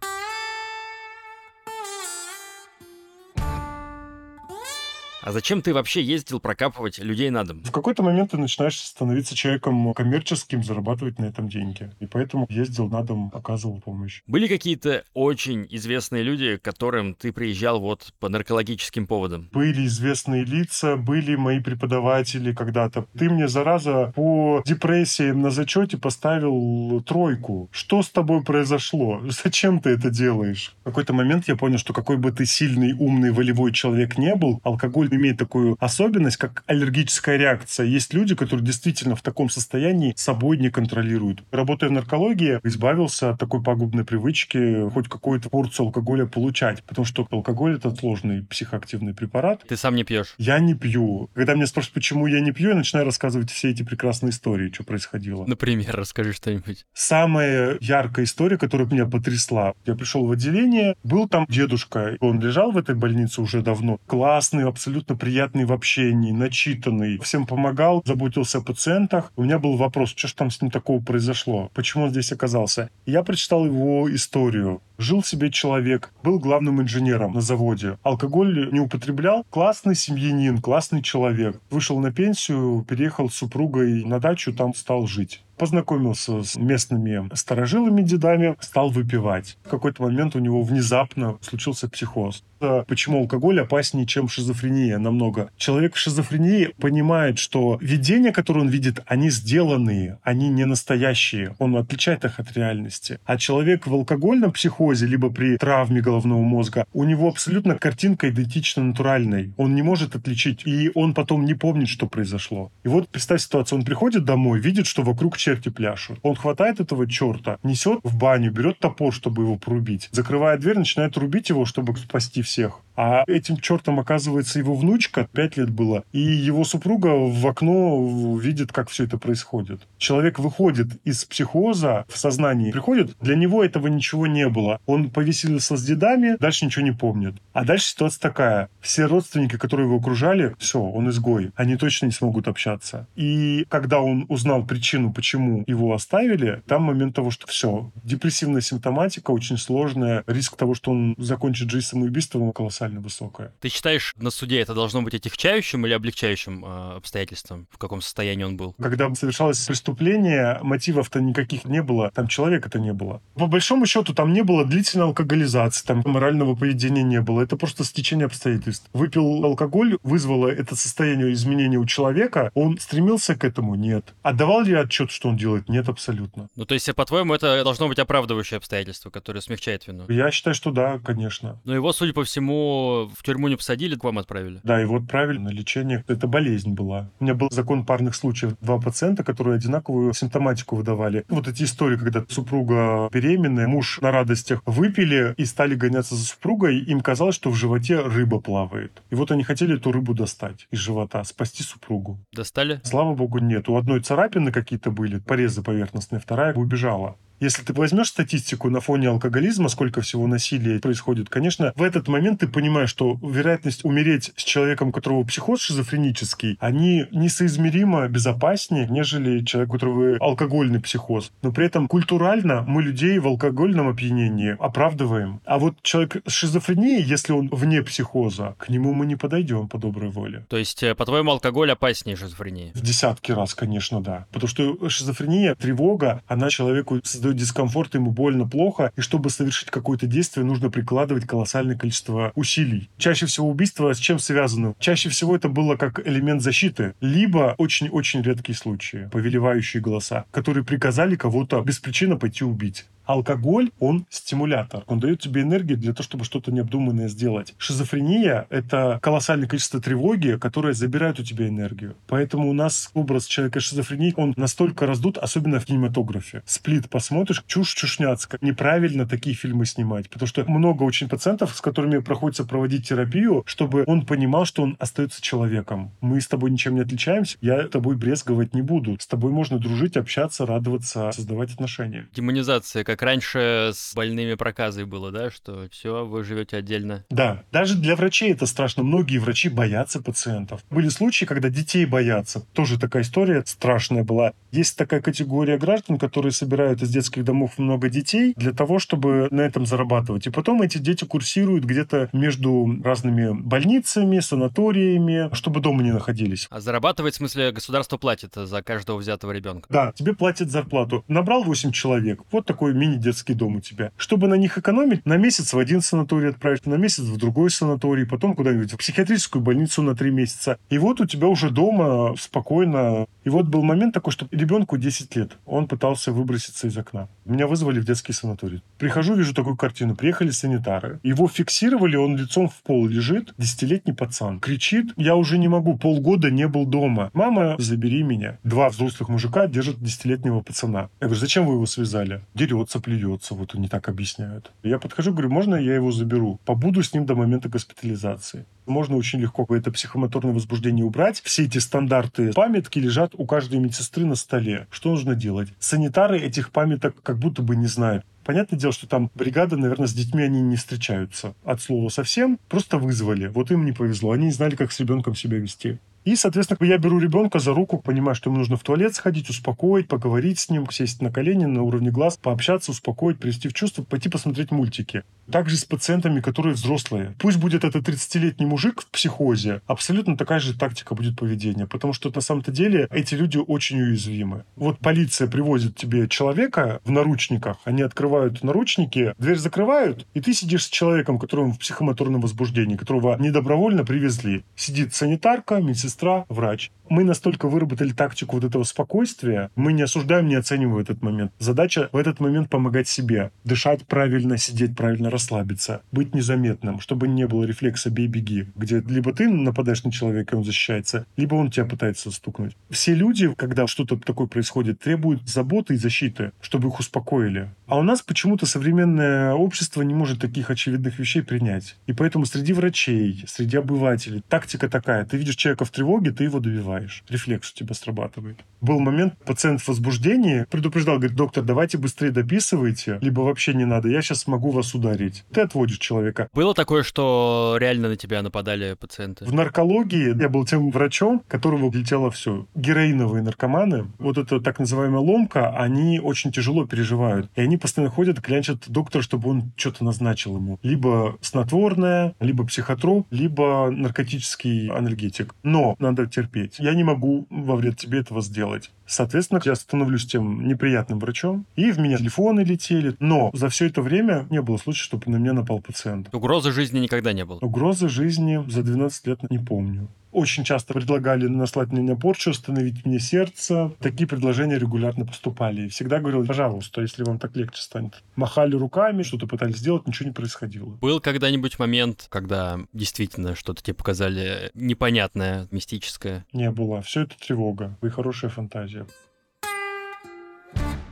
[5.26, 7.60] А зачем ты вообще ездил прокапывать людей на дом?
[7.64, 11.90] В какой-то момент ты начинаешь становиться человеком коммерческим, зарабатывать на этом деньги.
[11.98, 14.22] И поэтому ездил на дом, оказывал помощь.
[14.28, 19.48] Были какие-то очень известные люди, к которым ты приезжал вот по наркологическим поводам?
[19.52, 23.08] Были известные лица, были мои преподаватели когда-то.
[23.18, 27.68] Ты мне, зараза, по депрессиям на зачете поставил тройку.
[27.72, 29.20] Что с тобой произошло?
[29.42, 30.76] Зачем ты это делаешь?
[30.82, 34.60] В какой-то момент я понял, что какой бы ты сильный, умный, волевой человек не был,
[34.62, 37.86] алкоголь имеет такую особенность, как аллергическая реакция.
[37.86, 41.42] Есть люди, которые действительно в таком состоянии собой не контролируют.
[41.50, 47.26] Работая в наркологии, избавился от такой пагубной привычки хоть какую-то порцию алкоголя получать, потому что
[47.30, 49.64] алкоголь— это сложный психоактивный препарат.
[49.66, 50.34] Ты сам не пьешь?
[50.38, 51.30] Я не пью.
[51.34, 54.84] Когда меня спрашивают, почему я не пью, я начинаю рассказывать все эти прекрасные истории, что
[54.84, 55.44] происходило.
[55.46, 56.84] Например, расскажи что-нибудь.
[56.92, 59.74] Самая яркая история, которая меня потрясла.
[59.84, 62.16] Я пришел в отделение, был там дедушка.
[62.20, 63.98] Он лежал в этой больнице уже давно.
[64.06, 67.18] Классный, абсолютно приятный в общении, начитанный.
[67.18, 69.32] Всем помогал, заботился о пациентах.
[69.36, 71.70] У меня был вопрос, что ж там с ним такого произошло?
[71.74, 72.90] Почему он здесь оказался?
[73.04, 74.80] Я прочитал его историю.
[74.98, 77.98] Жил себе человек, был главным инженером на заводе.
[78.02, 79.44] Алкоголь не употреблял.
[79.50, 81.60] Классный семьянин, классный человек.
[81.70, 88.02] Вышел на пенсию, переехал с супругой на дачу, там стал жить познакомился с местными старожилами
[88.02, 89.56] дедами, стал выпивать.
[89.64, 92.44] В какой-то момент у него внезапно случился психоз.
[92.58, 95.50] Почему алкоголь опаснее, чем шизофрения намного?
[95.56, 101.54] Человек в шизофрении понимает, что видения, которые он видит, они сделанные, они не настоящие.
[101.58, 103.18] Он отличает их от реальности.
[103.26, 108.84] А человек в алкогольном психозе, либо при травме головного мозга, у него абсолютно картинка идентична
[108.84, 109.52] натуральной.
[109.56, 112.70] Он не может отличить, и он потом не помнит, что произошло.
[112.84, 116.18] И вот представь ситуацию, он приходит домой, видит, что вокруг черти пляшут.
[116.22, 120.08] Он хватает этого черта, несет в баню, берет топор, чтобы его порубить.
[120.12, 122.80] Закрывает дверь, начинает рубить его, чтобы спасти всех.
[122.96, 128.72] А этим чертом оказывается его внучка, пять лет было, и его супруга в окно видит,
[128.72, 129.82] как все это происходит.
[129.98, 134.75] Человек выходит из психоза в сознании, приходит, для него этого ничего не было.
[134.86, 137.34] Он повеселился с дедами, дальше ничего не помнит.
[137.52, 138.68] А дальше ситуация такая.
[138.80, 141.52] Все родственники, которые его окружали, все, он изгой.
[141.56, 143.06] Они точно не смогут общаться.
[143.16, 149.30] И когда он узнал причину, почему его оставили, там момент того, что все, депрессивная симптоматика
[149.30, 153.52] очень сложная, риск того, что он закончит жизнь самоубийством, колоссально высокая.
[153.60, 157.66] Ты считаешь, на суде это должно быть отягчающим или облегчающим э, обстоятельством?
[157.70, 158.74] В каком состоянии он был?
[158.80, 163.22] Когда совершалось преступление, мотивов-то никаких не было, там человека-то не было.
[163.34, 167.42] По большому счету, там не было длительной алкоголизации, там морального поведения не было.
[167.42, 168.88] Это просто стечение обстоятельств.
[168.92, 173.74] Выпил алкоголь, вызвало это состояние изменения у человека, он стремился к этому?
[173.74, 174.14] Нет.
[174.22, 175.68] Отдавал ли отчет, что он делает?
[175.68, 176.48] Нет, абсолютно.
[176.56, 180.04] Ну, то есть, по-твоему, это должно быть оправдывающее обстоятельство, которое смягчает вину?
[180.08, 181.60] Я считаю, что да, конечно.
[181.64, 184.60] Но его, судя по всему, в тюрьму не посадили, к вам отправили?
[184.62, 186.04] Да, его отправили на лечение.
[186.08, 187.10] Это болезнь была.
[187.20, 188.56] У меня был закон парных случаев.
[188.60, 191.24] Два пациента, которые одинаковую симптоматику выдавали.
[191.28, 196.78] Вот эти истории, когда супруга беременная, муж на радостях выпили и стали гоняться за супругой,
[196.78, 199.02] им казалось, что в животе рыба плавает.
[199.10, 202.18] И вот они хотели эту рыбу достать из живота, спасти супругу.
[202.32, 202.80] Достали?
[202.84, 203.68] Слава богу, нет.
[203.68, 207.16] У одной царапины какие-то были, порезы поверхностные, вторая убежала.
[207.38, 212.40] Если ты возьмешь статистику на фоне алкоголизма, сколько всего насилия происходит, конечно, в этот момент
[212.40, 219.44] ты понимаешь, что вероятность умереть с человеком, у которого психоз шизофренический, они несоизмеримо безопаснее, нежели
[219.44, 221.30] человек, у которого алкогольный психоз.
[221.42, 225.40] Но при этом культурально мы людей в алкогольном опьянении оправдываем.
[225.44, 229.78] А вот человек с шизофренией, если он вне психоза, к нему мы не подойдем по
[229.78, 230.46] доброй воле.
[230.48, 232.72] То есть, э, по-твоему, алкоголь опаснее шизофрении?
[232.74, 234.26] В десятки раз, конечно, да.
[234.32, 239.70] Потому что шизофрения, тревога, она человеку создает создает дискомфорт, ему больно, плохо, и чтобы совершить
[239.70, 242.88] какое-то действие, нужно прикладывать колоссальное количество усилий.
[242.98, 244.74] Чаще всего убийство с чем связано?
[244.78, 251.16] Чаще всего это было как элемент защиты, либо очень-очень редкие случаи, повелевающие голоса, которые приказали
[251.16, 252.86] кого-то без причины пойти убить.
[253.06, 254.84] Алкоголь, он стимулятор.
[254.86, 257.54] Он дает тебе энергию для того, чтобы что-то необдуманное сделать.
[257.58, 261.96] Шизофрения— это колоссальное количество тревоги, которые забирают у тебя энергию.
[262.08, 266.42] Поэтому у нас образ человека шизофрении, он настолько раздут, особенно в кинематографе.
[266.46, 268.38] Сплит посмотришь, чушь чушняцкая.
[268.42, 273.84] Неправильно такие фильмы снимать, потому что много очень пациентов, с которыми приходится проводить терапию, чтобы
[273.86, 275.92] он понимал, что он остается человеком.
[276.00, 278.96] Мы с тобой ничем не отличаемся, я тобой брезговать не буду.
[278.98, 282.08] С тобой можно дружить, общаться, радоваться, создавать отношения.
[282.14, 287.04] Демонизация как как раньше с больными проказой было, да, что все, вы живете отдельно.
[287.10, 288.82] Да, даже для врачей это страшно.
[288.82, 290.62] Многие врачи боятся пациентов.
[290.70, 292.46] Были случаи, когда детей боятся.
[292.54, 294.32] Тоже такая история страшная была.
[294.50, 299.42] Есть такая категория граждан, которые собирают из детских домов много детей для того, чтобы на
[299.42, 300.26] этом зарабатывать.
[300.26, 306.46] И потом эти дети курсируют где-то между разными больницами, санаториями, чтобы дома не находились.
[306.48, 309.66] А зарабатывать, в смысле, государство платит за каждого взятого ребенка?
[309.68, 311.04] Да, тебе платят зарплату.
[311.08, 313.92] Набрал 8 человек, вот такой мини-детский дом у тебя.
[313.96, 318.06] Чтобы на них экономить, на месяц в один санаторий отправить, на месяц в другой санаторий,
[318.06, 320.58] потом куда-нибудь в психиатрическую больницу на 3 месяца.
[320.70, 323.06] И вот у тебя уже дома спокойно.
[323.24, 325.32] И вот был момент такой, что ребенку 10 лет.
[325.46, 327.08] Он пытался выброситься из окна.
[327.26, 328.62] Меня вызвали в детский санаторий.
[328.78, 329.96] Прихожу, вижу такую картину.
[329.96, 331.00] Приехали санитары.
[331.02, 333.34] Его фиксировали, он лицом в пол лежит.
[333.36, 334.38] Десятилетний пацан.
[334.38, 337.10] Кричит, я уже не могу, полгода не был дома.
[337.14, 338.38] Мама, забери меня.
[338.44, 340.88] Два взрослых мужика держат десятилетнего пацана.
[341.00, 342.22] Я говорю, зачем вы его связали?
[342.34, 344.52] Дерется, плюется, вот они так объясняют.
[344.62, 346.38] Я подхожу, говорю, можно я его заберу?
[346.44, 348.46] Побуду с ним до момента госпитализации.
[348.66, 351.20] Можно очень легко это психомоторное возбуждение убрать.
[351.24, 354.66] Все эти стандарты памятки лежат у каждой медсестры на столе.
[354.70, 355.48] Что нужно делать?
[355.58, 358.04] Санитары этих памяток как будто бы не знают.
[358.24, 362.40] Понятное дело, что там бригада, наверное, с детьми они не встречаются от слова совсем.
[362.48, 363.28] Просто вызвали.
[363.28, 364.10] Вот им не повезло.
[364.10, 365.78] Они не знали, как с ребенком себя вести.
[366.06, 369.88] И, соответственно, я беру ребенка за руку, понимаю, что ему нужно в туалет сходить, успокоить,
[369.88, 374.08] поговорить с ним, сесть на колени на уровне глаз, пообщаться, успокоить, привести в чувство, пойти
[374.08, 375.02] посмотреть мультики.
[375.28, 377.16] Также с пациентами, которые взрослые.
[377.18, 382.12] Пусть будет это 30-летний мужик в психозе, абсолютно такая же тактика будет поведения, потому что
[382.14, 384.44] на самом-то деле эти люди очень уязвимы.
[384.54, 390.66] Вот полиция привозит тебе человека в наручниках, они открывают наручники, дверь закрывают, и ты сидишь
[390.66, 394.44] с человеком, которому в психомоторном возбуждении, которого недобровольно привезли.
[394.54, 396.70] Сидит санитарка, медсестра, врач.
[396.88, 401.32] Мы настолько выработали тактику вот этого спокойствия, мы не осуждаем, не оцениваем этот момент.
[401.38, 403.32] Задача в этот момент помогать себе.
[403.44, 409.28] Дышать правильно, сидеть правильно, расслабиться, быть незаметным, чтобы не было рефлекса «бей-беги», где либо ты
[409.28, 412.56] нападаешь на человека, и он защищается, либо он тебя пытается стукнуть.
[412.70, 417.50] Все люди, когда что-то такое происходит, требуют заботы и защиты, чтобы их успокоили.
[417.66, 421.76] А у нас почему-то современное общество не может таких очевидных вещей принять.
[421.86, 425.04] И поэтому среди врачей, среди обывателей тактика такая.
[425.04, 427.02] Ты видишь человека в тревоге, ты его добиваешь.
[427.08, 428.38] Рефлекс у тебя срабатывает.
[428.60, 433.88] Был момент, пациент в возбуждении предупреждал, говорит, доктор, давайте быстрее дописывайте, либо вообще не надо,
[433.88, 435.24] я сейчас могу вас ударить.
[435.32, 436.28] Ты отводишь человека.
[436.32, 439.24] Было такое, что реально на тебя нападали пациенты?
[439.24, 442.46] В наркологии я был тем врачом, которого летело все.
[442.54, 447.30] Героиновые наркоманы, вот эта так называемая ломка, они очень тяжело переживают.
[447.36, 450.58] И они постоянно ходят, клянчат доктора, чтобы он что-то назначил ему.
[450.62, 455.34] Либо снотворное, либо психотроп, либо наркотический анальгетик.
[455.42, 456.58] Но надо терпеть.
[456.58, 458.70] Я не могу во вред тебе этого сделать.
[458.86, 462.94] Соответственно, я становлюсь тем неприятным врачом, и в меня телефоны летели.
[463.00, 466.08] Но за все это время не было случая, чтобы на меня напал пациент.
[466.14, 467.38] Угрозы жизни никогда не было?
[467.40, 469.88] Угрозы жизни за 12 лет не помню.
[470.16, 473.72] Очень часто предлагали наслать мне на порчу, остановить мне сердце.
[473.80, 475.66] Такие предложения регулярно поступали.
[475.66, 478.02] И всегда говорил, пожалуйста, если вам так легче станет.
[478.14, 480.70] Махали руками, что-то пытались сделать, ничего не происходило.
[480.80, 486.24] Был когда-нибудь момент, когда действительно что-то тебе показали непонятное, мистическое?
[486.32, 486.80] Не было.
[486.80, 489.05] Все это тревога и хорошая фантазия Позже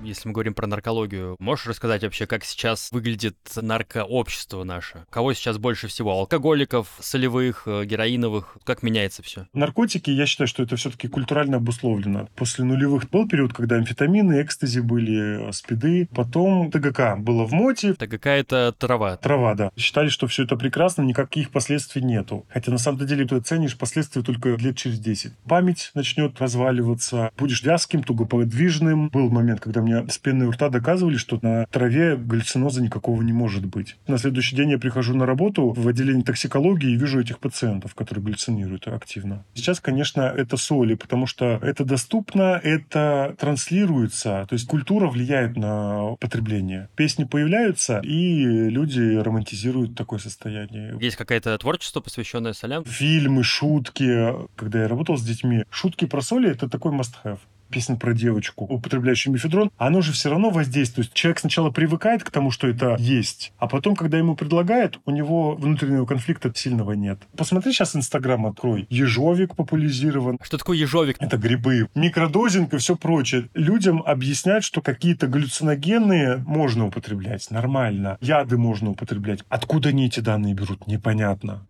[0.04, 5.04] если мы говорим про наркологию, можешь рассказать вообще, как сейчас выглядит наркообщество наше?
[5.10, 6.12] Кого сейчас больше всего?
[6.12, 8.58] Алкоголиков, солевых, э, героиновых?
[8.64, 9.46] Как меняется все?
[9.52, 12.28] Наркотики, я считаю, что это все-таки культурально обусловлено.
[12.36, 16.08] После нулевых был период, когда амфетамины, экстази были, спиды.
[16.14, 17.94] Потом ТГК было в моте.
[17.94, 19.16] ТГК— это трава.
[19.16, 19.70] Трава, да.
[19.76, 22.46] Считали, что все это прекрасно, никаких последствий нету.
[22.48, 25.32] Хотя на самом деле ты оценишь последствия только лет через 10.
[25.48, 29.08] Память начнет разваливаться, будешь вязким, тугоподвижным.
[29.08, 33.32] Был момент, когда мне с пеной у рта доказывали, что на траве галлюциноза никакого не
[33.32, 33.96] может быть.
[34.06, 38.24] На следующий день я прихожу на работу в отделение токсикологии и вижу этих пациентов, которые
[38.24, 39.44] галлюцинируют активно.
[39.54, 46.16] Сейчас, конечно, это соли, потому что это доступно, это транслируется, то есть культура влияет на
[46.20, 46.88] потребление.
[46.96, 50.96] Песни появляются, и люди романтизируют такое состояние.
[51.00, 52.84] Есть какое-то творчество, посвященное солям?
[52.84, 54.32] Фильмы, шутки.
[54.56, 57.38] Когда я работал с детьми, шутки про соли— это такой must-have
[57.70, 61.12] песня про девочку, употребляющую мифедрон, оно же все равно воздействует.
[61.12, 65.54] Человек сначала привыкает к тому, что это есть, а потом, когда ему предлагают, у него
[65.54, 67.18] внутреннего конфликта сильного нет.
[67.36, 68.86] Посмотри сейчас Инстаграм открой.
[68.90, 70.38] Ежовик популяризирован.
[70.42, 71.16] Что такое ежовик?
[71.20, 71.88] Это грибы.
[71.94, 73.48] Микродозинг и все прочее.
[73.54, 77.50] Людям объясняют, что какие-то галлюциногенные можно употреблять.
[77.50, 78.18] Нормально.
[78.20, 79.40] Яды можно употреблять.
[79.48, 80.86] Откуда они эти данные берут?
[80.86, 81.66] Непонятно.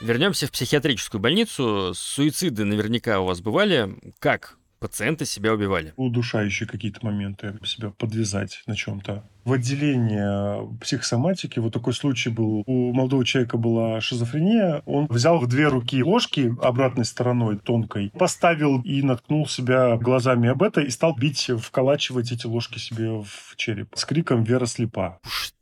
[0.00, 1.92] Вернемся в психиатрическую больницу.
[1.94, 3.96] Суициды наверняка у вас бывали.
[4.20, 5.92] Как пациенты себя убивали.
[5.96, 9.24] Удушающие какие-то моменты, себя подвязать на чем-то.
[9.44, 12.62] В отделении психосоматики вот такой случай был.
[12.66, 14.82] У молодого человека была шизофрения.
[14.86, 20.62] Он взял в две руки ложки обратной стороной, тонкой, поставил и наткнул себя глазами об
[20.62, 25.18] это и стал бить, вколачивать эти ложки себе в череп с криком «Вера слепа».
[25.26, 25.57] Что?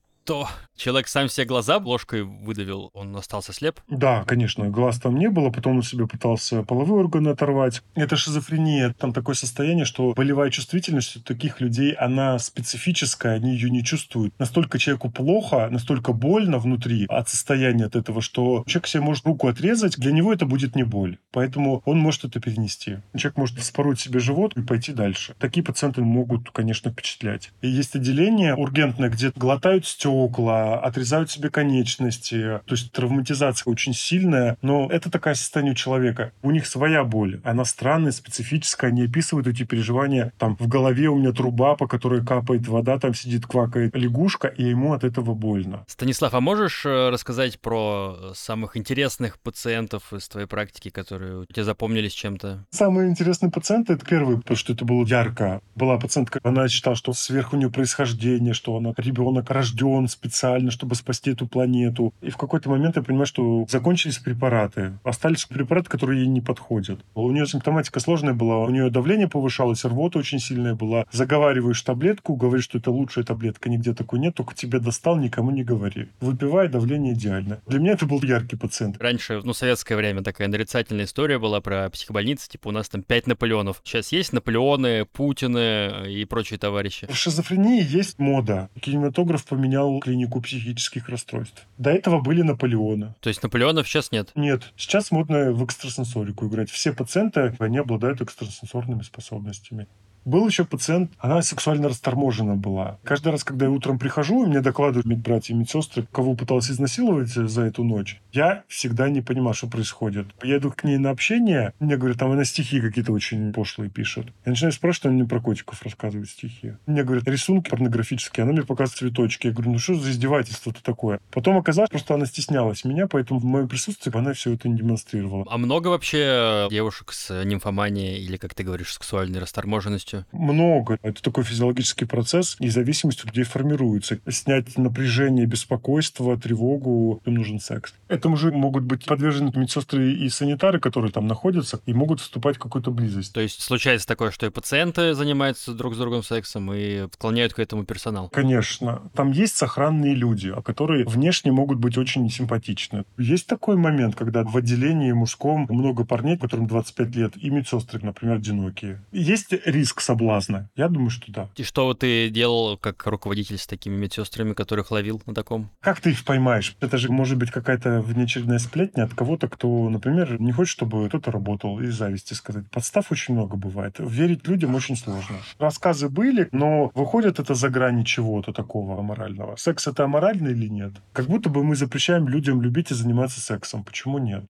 [0.76, 3.80] Человек сам себе глаза ложкой выдавил, он остался слеп?
[3.88, 7.82] Да, конечно, глаз там не было, потом он себе пытался половые органы оторвать.
[7.94, 13.70] Это шизофрения, там такое состояние, что болевая чувствительность у таких людей, она специфическая, они ее
[13.70, 14.38] не чувствуют.
[14.38, 19.48] Настолько человеку плохо, настолько больно внутри от состояния от этого, что человек себе может руку
[19.48, 21.18] отрезать, для него это будет не боль.
[21.30, 22.98] Поэтому он может это перенести.
[23.16, 25.34] Человек может спороть себе живот и пойти дальше.
[25.38, 27.50] Такие пациенты могут, конечно, впечатлять.
[27.62, 29.86] И есть отделение ургентное, где глотают
[30.16, 32.60] стекла, отрезают себе конечности.
[32.66, 36.32] То есть травматизация очень сильная, но это такое состояние у человека.
[36.42, 37.40] У них своя боль.
[37.44, 38.90] Она странная, специфическая.
[38.90, 40.32] Они описывают эти переживания.
[40.38, 44.64] Там в голове у меня труба, по которой капает вода, там сидит, квакает лягушка, и
[44.64, 45.84] ему от этого больно.
[45.88, 52.12] Станислав, а можешь э, рассказать про самых интересных пациентов из твоей практики, которые тебе запомнились
[52.12, 52.64] чем-то?
[52.70, 55.60] Самые интересные пациенты— это первый, потому что это было ярко.
[55.74, 60.70] Была пациентка, она считала, что сверху у нее происхождение, что она ребенок рожден специально специально,
[60.70, 62.12] чтобы спасти эту планету.
[62.20, 64.92] И в какой-то момент я понимаю, что закончились препараты.
[65.02, 67.00] Остались препараты, которые ей не подходят.
[67.14, 68.58] У нее симптоматика сложная была.
[68.58, 71.06] У нее давление повышалось, рвота очень сильная была.
[71.12, 75.64] Заговариваешь таблетку, говоришь, что это лучшая таблетка, нигде такой нет, только тебе достал, никому не
[75.64, 76.08] говори.
[76.20, 77.60] Выпивай, давление идеально.
[77.66, 79.00] Для меня это был яркий пациент.
[79.00, 83.26] Раньше, ну, советское время такая нарицательная история была про психобольницы, типа у нас там пять
[83.26, 83.80] Наполеонов.
[83.84, 87.06] Сейчас есть Наполеоны, Путины и прочие товарищи.
[87.10, 88.68] В шизофрении есть мода.
[88.80, 91.66] Кинематограф поменял клинику психических расстройств.
[91.78, 93.14] До этого были Наполеоны.
[93.20, 94.30] То есть Наполеонов сейчас нет?
[94.34, 94.72] Нет.
[94.76, 96.70] Сейчас модно в экстрасенсорику играть.
[96.70, 99.86] Все пациенты, они обладают экстрасенсорными способностями.
[100.26, 102.98] Был еще пациент, она сексуально расторможена была.
[103.04, 107.62] Каждый раз, когда я утром прихожу, мне докладывают медбратья и медсестры, кого пыталась изнасиловать за
[107.62, 110.26] эту ночь, я всегда не понимаю, что происходит.
[110.42, 114.26] Я иду к ней на общение, мне говорят, там она стихи какие-то очень пошлые пишет.
[114.44, 116.72] Я начинаю спрашивать, она мне про котиков рассказывает стихи.
[116.86, 119.46] Мне говорят, рисунки порнографические, она мне показывает цветочки.
[119.46, 121.20] Я говорю, ну что за издевательство-то такое?
[121.30, 125.44] Потом оказалось, просто она стеснялась меня, поэтому в моем присутствии она все это не демонстрировала.
[125.48, 130.15] А много вообще девушек с нимфоманией или, как ты говоришь, сексуальной расторможенностью?
[130.32, 130.98] Много.
[131.02, 134.18] Это такой физиологический процесс, и зависимость у людей формируется.
[134.28, 137.94] Снять напряжение, беспокойство, тревогу, им нужен секс.
[138.08, 142.58] Этому же могут быть подвержены медсестры и санитары, которые там находятся, и могут вступать в
[142.58, 143.32] какую-то близость.
[143.32, 147.58] То есть случается такое, что и пациенты занимаются друг с другом сексом и склоняют к
[147.58, 148.28] этому персонал?
[148.28, 149.10] Конечно.
[149.14, 153.04] Там есть сохранные люди, которые внешне могут быть очень симпатичны.
[153.18, 158.36] Есть такой момент, когда в отделении мужском много парней, которым 25 лет, и медсестры, например,
[158.36, 159.02] одинокие.
[159.12, 160.70] Есть риск соблазна?
[160.76, 161.48] Я думаю, что да.
[161.56, 165.70] И что ты делал как руководитель с такими медсестрами, которых ловил на таком?
[165.80, 166.76] Как ты их поймаешь?
[166.80, 171.30] Это же может быть какая-то внеочередная сплетня от кого-то, кто, например, не хочет, чтобы кто-то
[171.30, 172.70] работал из зависти сказать.
[172.70, 173.96] Подстав очень много бывает.
[173.98, 175.36] Верить людям очень сложно.
[175.58, 179.56] Рассказы были, но выходит это за грани чего-то такого аморального.
[179.56, 180.92] Секс это аморально или нет?
[181.12, 183.84] Как будто бы мы запрещаем людям любить и заниматься сексом.
[183.84, 184.44] Почему нет?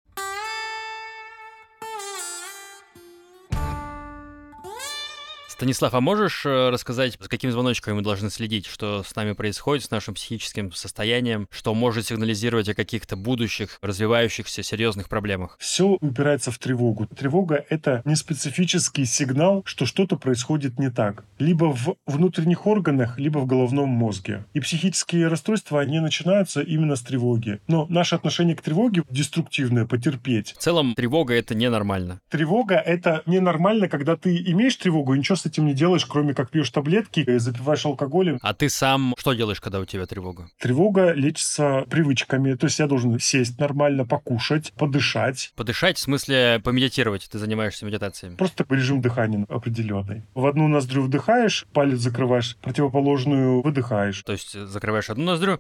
[5.56, 9.86] Станислав, а можешь э, рассказать, с каким звоночком мы должны следить, что с нами происходит,
[9.86, 15.56] с нашим психическим состоянием, что может сигнализировать о каких-то будущих, развивающихся серьезных проблемах?
[15.58, 17.08] Все упирается в тревогу.
[17.08, 21.24] Тревога— это не специфический сигнал, что что-то происходит не так.
[21.40, 24.44] Либо в внутренних органах, либо в головном мозге.
[24.54, 27.62] И психические расстройства, они начинаются именно с тревоги.
[27.68, 30.54] Но наше отношение к тревоге деструктивное, потерпеть.
[30.58, 32.20] В целом, тревога— это ненормально.
[32.30, 36.50] Тревога— это ненормально, когда ты имеешь тревогу, и ничего с этим не делаешь, кроме как
[36.50, 38.40] пьешь таблетки и запиваешь алкоголем.
[38.42, 40.50] А ты сам что делаешь, когда у тебя тревога?
[40.60, 42.56] Тревога лечится привычками.
[42.56, 45.52] То есть я должен сесть нормально, покушать, подышать.
[45.56, 47.28] Подышать, в смысле помедитировать?
[47.30, 48.36] Ты занимаешься медитациями?
[48.36, 50.24] Просто режим дыхания определенный.
[50.34, 54.24] В одну ноздрю вдыхаешь, палец закрываешь, противоположную выдыхаешь.
[54.24, 55.60] То есть закрываешь одну ноздрю,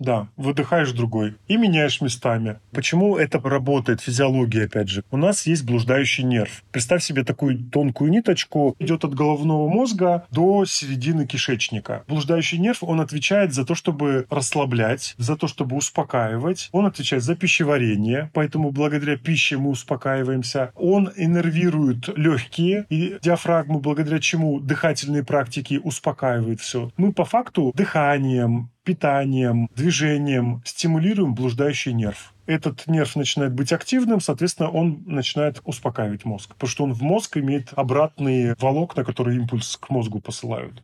[0.00, 2.58] да, выдыхаешь другой и меняешь местами.
[2.72, 5.04] Почему это работает, физиология, опять же?
[5.10, 6.64] У нас есть блуждающий нерв.
[6.72, 12.02] Представь себе такую тонкую ниточку, идет от головного мозга до середины кишечника.
[12.08, 16.70] Блуждающий нерв, он отвечает за то, чтобы расслаблять, за то, чтобы успокаивать.
[16.72, 20.72] Он отвечает за пищеварение, поэтому благодаря пище мы успокаиваемся.
[20.74, 26.90] Он иннервирует легкие и диафрагму, благодаря чему дыхательные практики успокаивают все.
[26.96, 32.34] Мы по факту дыханием, питанием, движением стимулируем блуждающий нерв.
[32.46, 37.36] Этот нерв начинает быть активным, соответственно, он начинает успокаивать мозг, потому что он в мозг
[37.36, 40.82] имеет обратные волокна, которые импульс к мозгу посылают.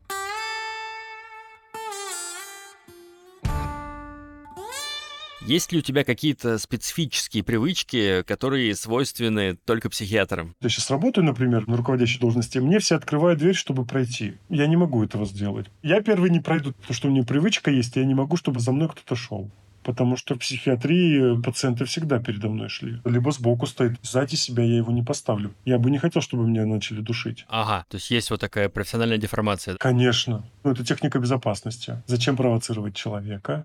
[5.46, 10.56] Есть ли у тебя какие-то специфические привычки, которые свойственны только психиатрам?
[10.60, 14.38] Я сейчас работаю, например, на руководящей должности, мне все открывают дверь, чтобы пройти.
[14.48, 15.66] Я не могу этого сделать.
[15.84, 18.72] Я первый не пройду, потому что у меня привычка есть, я не могу, чтобы за
[18.72, 19.48] мной кто-то шел.
[19.84, 23.00] Потому что в психиатрии пациенты всегда передо мной шли.
[23.04, 23.92] Либо сбоку стоит.
[24.02, 25.54] Сзади себя я его не поставлю.
[25.64, 27.46] Я бы не хотел, чтобы меня начали душить.
[27.48, 29.76] Ага, то есть есть вот такая профессиональная деформация.
[29.76, 30.44] Конечно.
[30.64, 32.02] Ну, это техника безопасности.
[32.08, 33.64] Зачем провоцировать человека?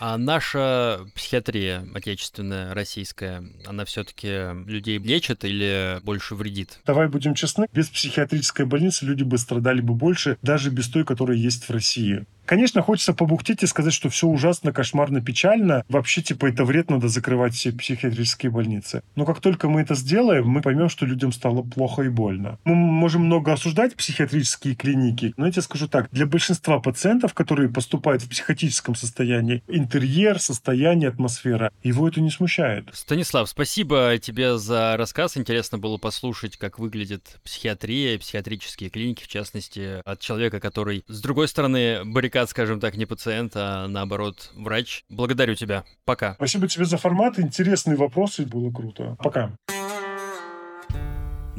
[0.00, 6.80] А наша психиатрия отечественная, российская, она все-таки людей лечит или больше вредит?
[6.86, 11.36] Давай будем честны, без психиатрической больницы люди бы страдали бы больше, даже без той, которая
[11.36, 12.24] есть в России.
[12.50, 15.84] Конечно, хочется побухтеть и сказать, что все ужасно, кошмарно, печально.
[15.88, 19.04] Вообще, типа, это вред, надо закрывать все психиатрические больницы.
[19.14, 22.58] Но как только мы это сделаем, мы поймем, что людям стало плохо и больно.
[22.64, 27.68] Мы можем много осуждать психиатрические клиники, но я тебе скажу так, для большинства пациентов, которые
[27.68, 32.88] поступают в психотическом состоянии, интерьер, состояние, атмосфера, его это не смущает.
[32.92, 35.36] Станислав, спасибо тебе за рассказ.
[35.36, 41.46] Интересно было послушать, как выглядит психиатрия, психиатрические клиники, в частности, от человека, который, с другой
[41.46, 45.04] стороны, баррикад адвокат, скажем так, не пациент, а наоборот врач.
[45.08, 45.84] Благодарю тебя.
[46.04, 46.34] Пока.
[46.34, 47.38] Спасибо тебе за формат.
[47.38, 48.46] Интересные вопросы.
[48.46, 49.16] Было круто.
[49.18, 49.52] Пока.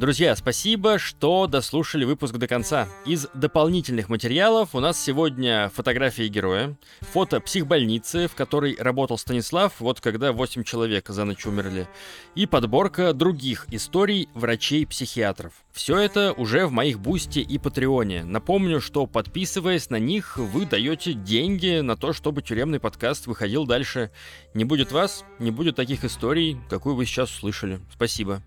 [0.01, 2.87] Друзья, спасибо, что дослушали выпуск до конца.
[3.05, 10.01] Из дополнительных материалов у нас сегодня фотографии героя, фото психбольницы, в которой работал Станислав, вот
[10.01, 11.87] когда 8 человек за ночь умерли,
[12.33, 15.53] и подборка других историй врачей-психиатров.
[15.71, 18.23] Все это уже в моих Boosty и Патреоне.
[18.23, 24.09] Напомню, что подписываясь на них, вы даете деньги на то, чтобы тюремный подкаст выходил дальше.
[24.55, 27.79] Не будет вас, не будет таких историй, какую вы сейчас услышали.
[27.93, 28.41] Спасибо.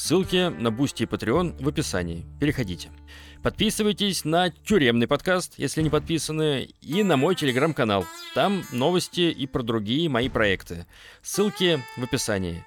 [0.00, 2.24] Ссылки на Boosty и Patreon в описании.
[2.40, 2.88] Переходите.
[3.42, 8.06] Подписывайтесь на тюремный подкаст, если не подписаны, и на мой телеграм-канал.
[8.34, 10.86] Там новости и про другие мои проекты.
[11.20, 12.64] Ссылки в описании.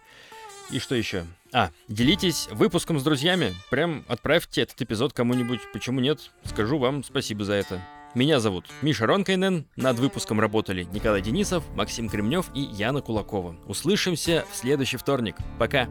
[0.69, 1.25] И что еще?
[1.51, 3.55] А, делитесь выпуском с друзьями.
[3.71, 5.61] Прям отправьте этот эпизод кому-нибудь.
[5.73, 6.31] Почему нет?
[6.43, 7.81] Скажу вам спасибо за это.
[8.13, 9.65] Меня зовут Миша Ронкайнен.
[9.75, 13.55] Над выпуском работали Николай Денисов, Максим Кремнев и Яна Кулакова.
[13.65, 15.35] Услышимся в следующий вторник.
[15.57, 15.89] Пока!